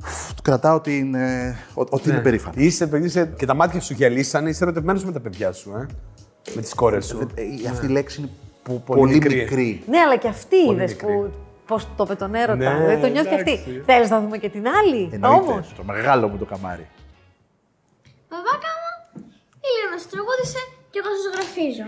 Φου, 0.02 0.34
Κρατάω 0.42 0.74
ότι 0.76 0.98
είναι, 0.98 1.56
ο- 1.74 1.80
ότι 1.90 2.08
είναι 2.10 2.18
περήφανη. 2.20 2.64
Είσαι, 2.64 2.86
παιδί, 2.86 3.06
είσαι, 3.06 3.32
και 3.36 3.46
τα 3.46 3.54
μάτια 3.54 3.80
σου 3.80 3.92
γυαλίσανε, 3.92 4.48
είσαι 4.50 4.64
ερωτευμένος 4.64 5.04
με 5.04 5.12
τα 5.12 5.20
παιδιά 5.20 5.52
σου, 5.52 5.70
ε. 5.76 5.86
Με 6.54 6.60
τις 6.62 6.74
κόρες 6.74 7.06
σου. 7.06 7.28
Ε, 7.34 7.42
ε, 7.42 7.68
Αυτή 7.70 7.86
η 7.86 7.88
λέξη 7.88 8.20
είναι 8.20 8.30
πο- 8.62 8.82
Πολύ 8.86 9.00
πολύ, 9.00 9.12
μικρή. 9.12 9.34
μικρή. 9.36 9.82
Ναι, 9.88 9.98
αλλά 9.98 10.16
και 10.16 10.28
αυτή 10.28 10.56
είδες 10.72 10.90
μικρή. 10.92 11.06
που. 11.06 11.32
Πώς 11.66 11.88
το 11.96 12.02
είπε 12.04 12.14
τον 12.14 12.34
έρωτα. 12.34 12.56
Ναι, 12.56 12.76
δηλαδή 12.84 13.00
το 13.00 13.08
νιώθει 13.08 13.28
και 13.28 13.34
εντάξει. 13.34 13.52
αυτή. 13.54 13.82
Θέλεις 13.86 14.10
να 14.10 14.20
δούμε 14.20 14.38
και 14.38 14.48
την 14.48 14.64
άλλη. 14.78 15.10
Εννοείται. 15.12 15.50
Όμως. 15.50 15.72
Το 15.76 15.84
μεγάλο 15.84 16.28
μου 16.28 16.36
το 16.38 16.44
καμάρι. 16.44 16.86
Μπαμπάκα 18.28 18.70
μου, 18.80 18.90
η 19.66 19.68
Λίνα 19.76 19.96
σου 20.02 20.08
τραγούδισε 20.14 20.60
και 20.90 20.98
εγώ 21.02 21.10
σας 21.16 21.26
γραφίζω 21.34 21.86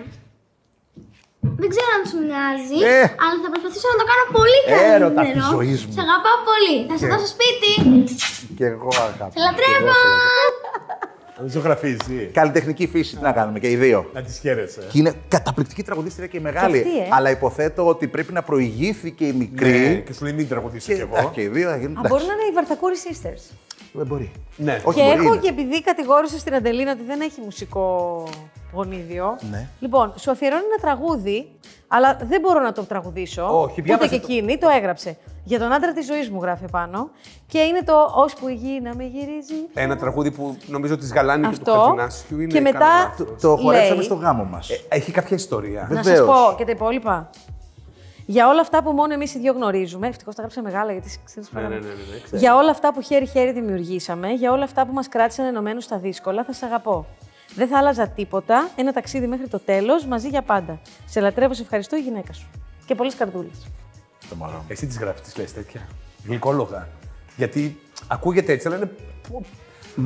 Δεν 1.60 1.68
ξέρω 1.72 1.88
αν 1.96 2.02
σου 2.10 2.18
μοιάζει, 2.26 2.78
Ε. 2.96 3.02
αλλά 3.24 3.36
θα 3.44 3.48
προσπαθήσω 3.52 3.86
να 3.92 3.96
το 4.00 4.04
κάνω 4.10 4.24
πολύ 4.38 4.58
καλύτερο. 4.66 4.94
Έρωτα 4.96 5.22
της 5.34 5.44
ζωής 5.54 5.78
μου. 5.84 5.92
Σε 5.96 6.02
αγαπάω 6.06 6.38
πολύ. 6.50 6.74
Θα 6.90 6.94
σε 7.00 7.06
δώσω 7.12 7.28
σπίτι. 7.36 7.72
Και 8.58 8.66
εγώ 8.74 8.90
αγάπη. 9.08 9.32
Σε 9.36 9.40
λατρεύω. 9.46 9.94
Να 11.36 11.42
μην 11.42 11.50
ζωγραφίζει. 11.52 12.30
Καλλιτεχνική 12.32 12.86
φύση, 12.86 13.16
τι 13.16 13.22
να 13.22 13.32
κάνουμε 13.32 13.58
και 13.58 13.70
οι 13.70 13.76
δύο. 13.76 14.10
Να 14.14 14.22
τη 14.22 14.32
χαίρεσαι. 14.32 14.82
Και 14.92 14.98
είναι 14.98 15.12
καταπληκτική 15.28 15.82
τραγουδίστρια 15.82 16.26
και 16.26 16.36
η 16.36 16.40
μεγάλη. 16.40 16.72
Και 16.82 16.88
αυτή, 16.88 16.98
ε. 16.98 17.08
Αλλά 17.10 17.30
υποθέτω 17.30 17.86
ότι 17.86 18.06
πρέπει 18.08 18.32
να 18.32 18.42
προηγήθηκε 18.42 19.24
η 19.24 19.32
μικρή. 19.32 19.70
Ναι, 19.78 19.94
και 19.94 20.12
σου 20.12 20.24
λέει 20.24 20.32
μην 20.32 20.48
τραγουδήσω 20.48 20.86
Και, 20.92 20.94
κι 20.94 21.00
Α, 21.02 21.08
εγώ. 21.18 21.30
και 21.34 21.40
οι 21.42 21.48
δύο 21.48 21.68
θα 21.68 21.76
γίνουν. 21.76 21.96
Α, 21.98 22.00
μπορεί 22.08 22.24
να 22.24 22.32
είναι 22.32 22.44
οι 22.50 22.52
Βαρθακούρη 22.54 22.94
Sisters. 23.08 23.42
Δεν 23.92 24.06
μπορεί. 24.06 24.32
Ναι. 24.56 24.80
Όχι, 24.84 24.98
και 24.98 25.04
μπορεί, 25.04 25.16
έχω 25.24 25.32
είναι. 25.32 25.42
και 25.42 25.48
επειδή 25.48 25.82
κατηγόρησε 25.82 26.38
στην 26.38 26.54
Αντελίνα 26.54 26.90
ότι 26.92 27.02
δεν 27.06 27.20
έχει 27.20 27.40
μουσικό 27.44 27.84
γονίδιο. 28.74 29.38
Ναι. 29.50 29.68
Λοιπόν, 29.80 30.12
σου 30.16 30.30
αφιερώνει 30.30 30.62
ένα 30.64 30.94
τραγούδι, 30.94 31.50
αλλά 31.88 32.18
δεν 32.22 32.40
μπορώ 32.40 32.60
να 32.60 32.72
το 32.72 32.82
τραγουδήσω. 32.84 33.60
Όχι, 33.60 33.72
Ούτε 33.72 33.82
διάβασε 33.82 34.08
και 34.08 34.20
το. 34.20 34.26
εκείνη, 34.32 34.58
το 34.58 34.68
έγραψε. 34.76 35.16
Για 35.44 35.58
τον 35.58 35.72
άντρα 35.72 35.92
της 35.92 36.06
ζωής 36.06 36.30
μου 36.30 36.40
γράφει 36.42 36.64
πάνω. 36.70 37.10
Και 37.46 37.58
είναι 37.58 37.82
το 37.82 38.12
Ώσπου 38.14 38.48
η 38.48 38.54
γη 38.54 38.80
να 38.82 38.94
με 38.94 39.04
γυρίζει. 39.04 39.54
Ένα 39.74 39.96
τραγούδι 39.96 40.30
που 40.30 40.56
νομίζω 40.66 40.96
τη 40.98 41.06
Γαλάνη 41.06 41.48
και 41.48 41.58
του 41.58 41.70
Αυτό. 41.70 41.80
Χατζηνάσιου 41.82 42.40
είναι. 42.40 42.46
Και 42.52 42.60
κάνω 42.60 42.70
μετά- 42.72 43.14
λάθος. 43.18 43.40
Το 43.40 43.56
χορέψαμε 43.56 43.94
Λέει. 43.94 44.04
στο 44.04 44.14
γάμο 44.14 44.44
μας. 44.44 44.70
Ε, 44.70 44.80
Έχει 44.88 45.12
κάποια 45.12 45.36
ιστορία. 45.36 45.86
Να 45.90 45.96
σας 45.96 46.06
Βεβαίως. 46.06 46.26
πω 46.26 46.54
και 46.56 46.64
τα 46.64 46.70
υπόλοιπα. 46.70 47.30
Για 48.26 48.48
όλα 48.48 48.60
αυτά 48.60 48.82
που 48.82 48.90
μόνο 48.90 49.12
εμείς 49.12 49.34
οι 49.34 49.38
δύο 49.38 49.52
γνωρίζουμε, 49.52 50.06
ευτυχώς 50.08 50.34
τα 50.34 50.40
γράψα 50.42 50.62
μεγάλα 50.62 50.92
γιατί 50.92 51.18
ξέρεις 51.24 51.50
Ναι, 51.52 51.60
ναι, 51.60 51.68
ναι, 51.68 51.74
ναι, 51.74 51.80
ναι, 51.80 52.18
ξέρω. 52.24 52.36
Για 52.40 52.56
όλα 52.56 52.70
αυτά 52.70 52.92
που 52.92 53.00
χέρι-χέρι 53.00 53.52
δημιουργήσαμε, 53.52 54.28
για 54.30 54.52
όλα 54.52 54.64
αυτά 54.64 54.86
που 54.86 54.92
μας 54.92 55.08
κράτησαν 55.08 55.46
ενωμένους 55.46 55.84
στα 55.84 55.98
δύσκολα, 55.98 56.44
θα 56.44 56.52
σε 56.52 56.64
αγαπώ. 56.66 57.06
Δεν 57.56 57.68
θα 57.68 57.78
άλλαζα 57.78 58.08
τίποτα. 58.08 58.68
Ένα 58.76 58.92
ταξίδι 58.92 59.26
μέχρι 59.26 59.48
το 59.48 59.58
τέλος, 59.60 60.06
μαζί 60.06 60.28
για 60.28 60.42
πάντα. 60.42 60.80
Σε 61.06 61.20
λατρεύω, 61.20 61.54
σε 61.54 61.62
ευχαριστώ, 61.62 61.96
η 61.96 62.00
γυναίκα 62.00 62.32
σου. 62.32 62.46
Και 62.86 62.94
πολλές 62.94 63.14
καρδούλες. 63.14 63.66
Το 64.28 64.34
μωρό. 64.36 64.64
Εσύ 64.68 64.86
τις 64.86 64.98
γράφει, 64.98 65.20
τι 65.20 65.40
λες 65.40 65.52
τέτοια. 65.52 65.80
Γλυκόλογα. 66.26 66.88
Γιατί 67.36 67.80
ακούγεται 68.08 68.52
έτσι, 68.52 68.66
αλλά 68.66 68.76
είναι. 68.76 68.90
πο- 69.30 69.42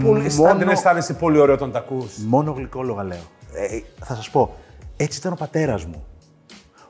Πολύ... 0.03 0.33
Μόνο- 0.35 0.59
Δεν 0.59 0.69
αισθάνεσαι 0.69 1.15
πολύ 1.15 1.39
ωραίο 1.39 1.55
όταν 1.55 1.73
τα 1.73 1.79
ακούς. 1.79 2.17
Μόνο 2.19 2.53
γλυκόλογα 2.53 3.03
λέω. 3.03 3.21
Ε, 3.53 3.81
θα 4.05 4.15
σας 4.15 4.31
πω, 4.31 4.55
έτσι 4.97 5.19
ήταν 5.19 5.33
ο 5.33 5.37
πατέρας 5.39 5.85
μου. 5.85 6.05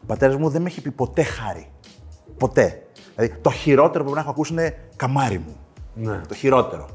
Ο 0.03 0.07
πατέρας 0.07 0.37
μου 0.37 0.49
δεν 0.49 0.62
με 0.62 0.68
έχει 0.68 0.81
πει 0.81 0.90
ποτέ 0.90 1.23
χάρη. 1.23 1.71
Ποτέ. 2.38 2.83
Δηλαδή, 3.16 3.35
το 3.40 3.51
χειρότερο 3.51 4.05
που 4.05 4.14
να 4.14 4.21
έχω 4.21 4.31
ακούσει 4.31 4.53
είναι 4.53 4.79
καμάρι 4.97 5.38
μου. 5.38 5.57
Ναι. 5.94 6.21
Το 6.29 6.35
χειρότερο. 6.35 6.88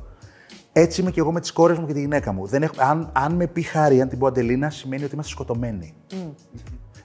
Έτσι 0.75 1.01
είμαι 1.01 1.12
και 1.12 1.19
εγώ 1.19 1.31
με 1.31 1.39
τις 1.39 1.51
κόρες 1.51 1.77
μου 1.77 1.86
και 1.88 1.93
τη 1.93 1.99
γυναίκα 1.99 2.31
μου. 2.31 2.45
Δεν 2.45 2.63
έχω, 2.63 2.73
αν, 2.77 3.09
αν 3.13 3.33
με 3.33 3.47
πει 3.47 3.62
χάρη, 3.62 4.01
αν 4.01 4.09
την 4.09 4.19
πω 4.19 4.27
Αντελίνα, 4.27 4.69
σημαίνει 4.69 5.03
ότι 5.03 5.13
είμαστε 5.13 5.31
σκοτωμένοι. 5.31 5.93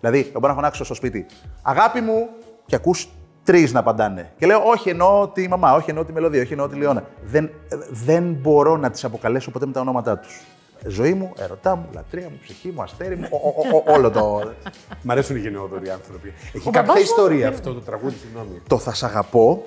Δηλαδή, 0.00 0.18
εγώ 0.18 0.32
μπορώ 0.40 0.48
να 0.48 0.54
φωνάξω 0.54 0.84
στο 0.84 0.94
σπίτι, 0.94 1.26
Αγάπη 1.62 2.00
μου, 2.00 2.28
και 2.66 2.74
ακούς 2.74 3.08
τρεις 3.44 3.72
να 3.72 3.80
απαντάνε. 3.80 4.32
Και 4.38 4.46
λέω, 4.46 4.62
Όχι, 4.64 4.88
εννοώ 4.88 5.28
τη 5.28 5.48
μαμά, 5.48 5.74
όχι, 5.74 5.88
εννοώ 5.90 6.04
τη 6.04 6.12
μελωδία, 6.12 6.42
όχι, 6.42 6.52
εννοώ 6.52 6.68
τη 6.68 6.76
Λεώνα. 6.76 7.04
Δεν, 7.24 7.44
ε, 7.44 7.50
δεν 7.90 8.32
μπορώ 8.40 8.76
να 8.76 8.90
τις 8.90 9.04
αποκαλέσω 9.04 9.50
ποτέ 9.50 9.66
με 9.66 9.72
τα 9.72 9.80
ονόματά 9.80 10.18
τους. 10.18 10.40
Ζωή 10.86 11.14
μου, 11.14 11.32
ερωτά 11.38 11.76
μου, 11.76 11.86
λατρεία 11.94 12.28
μου, 12.30 12.38
ψυχή 12.42 12.68
μου, 12.74 12.82
αστέρι 12.82 13.16
μου, 13.16 13.28
ο- 13.30 13.36
ο- 13.48 13.76
ο- 13.76 13.92
όλο 13.94 14.10
το. 14.10 14.40
Μ' 15.02 15.10
αρέσουν 15.10 15.36
οι 15.36 15.40
γενναιόδοροι 15.40 15.90
άνθρωποι. 15.90 16.28
Έχει 16.52 16.68
Ο 16.68 16.70
κάποια 16.70 16.82
μπαμπάς 16.82 16.94
μου- 16.96 17.02
ιστορία 17.02 17.48
αυτό 17.48 17.74
το 17.74 17.80
τραγούδι, 17.80 18.16
συγγνώμη. 18.16 18.62
το 18.68 18.78
Θα 18.78 18.94
Σ' 18.94 19.02
αγαπώ 19.02 19.62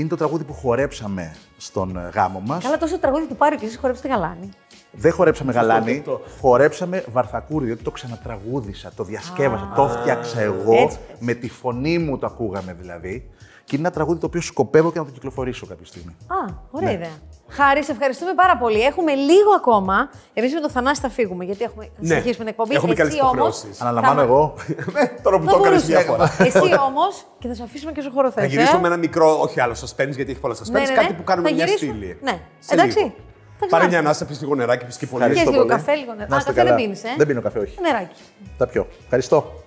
είναι 0.00 0.08
το 0.08 0.16
τραγούδι 0.16 0.44
που 0.44 0.52
χορέψαμε 0.52 1.36
στον 1.56 1.96
ε, 1.96 2.10
γάμο 2.14 2.40
μας. 2.40 2.64
Καλά, 2.64 2.78
τόσο 2.78 2.98
τραγούδι 2.98 3.26
του 3.26 3.36
πάρει 3.36 3.56
και 3.56 3.66
εσύ 3.66 3.78
χορεύει 3.78 4.00
τη 4.00 4.08
γαλάνη. 4.08 4.48
Δεν 4.92 5.12
χορέψαμε 5.12 5.52
γαλάνη, 5.52 5.98
αυτό. 5.98 6.20
χορέψαμε 6.40 7.04
βαρθακούρι, 7.12 7.64
διότι 7.64 7.82
το 7.82 7.90
ξανατραγούδισα, 7.90 8.92
το 8.96 9.04
διασκεύασα, 9.04 9.72
το 9.76 9.82
έφτιαξα 9.82 10.40
εγώ, 10.40 10.72
Έτσι. 10.72 10.98
με 11.18 11.34
τη 11.34 11.48
φωνή 11.48 11.98
μου 11.98 12.18
το 12.18 12.26
ακούγαμε 12.26 12.76
δηλαδή. 12.80 13.30
Και 13.64 13.76
είναι 13.76 13.86
ένα 13.86 13.94
τραγούδι 13.94 14.20
το 14.20 14.26
οποίο 14.26 14.40
σκοπεύω 14.40 14.92
και 14.92 14.98
να 14.98 15.04
το 15.04 15.10
κυκλοφορήσω 15.10 15.66
κάποια 15.66 15.86
στιγμή. 15.86 16.16
Α, 16.26 16.54
ωραία 16.70 16.92
ιδέα. 16.92 17.18
Χάρη, 17.48 17.84
σε 17.84 17.92
ευχαριστούμε 17.92 18.34
πάρα 18.34 18.56
πολύ. 18.56 18.80
Έχουμε 18.80 19.14
λίγο 19.14 19.50
ακόμα. 19.56 20.10
Εμείς 20.32 20.52
με 20.54 20.60
το 20.60 20.70
Θανάση 20.70 21.00
θα 21.00 21.08
φύγουμε, 21.08 21.44
γιατί 21.44 21.64
έχουμε 21.64 21.84
θα 21.84 21.90
Ναι. 21.98 22.06
συνεχίσουμε 22.06 22.36
την 22.44 22.46
εκπομπή. 22.48 22.74
Έχουμε 22.74 22.94
και 22.94 23.00
άλλες 23.02 23.12
Εσύ 23.14 23.22
όμως 23.22 23.34
υποχρεώσεις. 23.34 23.80
Αναλαμβάνω 23.80 24.14
θα- 24.16 24.22
εγώ. 24.22 24.54
Ναι, 24.94 25.06
τώρα 25.22 25.38
που 25.38 25.44
Θα 25.44 25.50
το 25.50 25.58
έκανες 25.58 25.62
μπορούσες. 25.62 25.88
μια 25.88 26.00
φορά. 26.00 26.24
Εσύ 26.38 26.74
όμως, 26.88 27.24
και 27.38 27.48
θα 27.48 27.54
σου 27.54 27.62
αφήσουμε 27.62 27.92
και 27.92 28.00
όσο 28.00 28.10
χώρο 28.10 28.30
θες, 28.30 28.42
Θα 28.42 28.48
γυρίσουμε 28.48 28.78
ε. 28.78 28.80
με 28.80 28.86
ένα 28.86 28.96
μικρό, 28.96 29.38
όχι 29.40 29.60
άλλο 29.60 29.72
suspense, 29.72 30.14
γιατί 30.14 30.30
έχει 30.30 30.40
πολλά 30.40 30.54
suspense. 30.54 30.70
Ναι, 30.70 30.80
ναι, 30.80 30.86
ναι. 30.86 30.94
Κάτι 30.94 31.12
που 31.12 31.24
κάνουμε 31.24 31.48
Θα 31.48 31.54
μια 31.54 31.64
γυρίσουμε. 31.64 31.92
στήλη. 31.92 32.18
Ναι. 32.22 32.40
Σε 32.58 32.74
Εντάξει. 32.74 32.98
λίγο. 32.98 33.12
Θα 33.58 33.66
Πάρε 33.66 33.68
ξανάρθει. 33.68 33.88
μια 33.88 33.98
ανάσα, 33.98 34.24
πεις 34.24 34.40
λίγο 34.40 34.54
νεράκι, 34.54 34.84
πεις 34.84 34.96
και 34.96 35.06
πολύ. 35.06 35.24
Πιες 35.24 35.36
Ευχαριστώ 35.36 35.50
λίγο 35.62 35.64
πολύ. 35.74 35.84
καφέ, 35.84 35.94
λίγο 35.98 36.12
νερό. 36.14 36.26
Να 36.30 36.34
Α, 36.36 36.38
είστε 36.38 36.50
καφέ 36.52 36.62
δεν 36.62 36.72
καλά. 36.72 36.82
πίνεις, 36.84 37.04
ε. 37.04 37.08
Δεν 37.16 37.26
πίνω 37.26 37.40
καφέ, 37.40 37.58
όχι. 37.58 37.76
Νεράκι. 37.80 38.14
Τα 38.58 38.66
πιω. 38.66 38.86
Ευχαριστώ. 39.04 39.52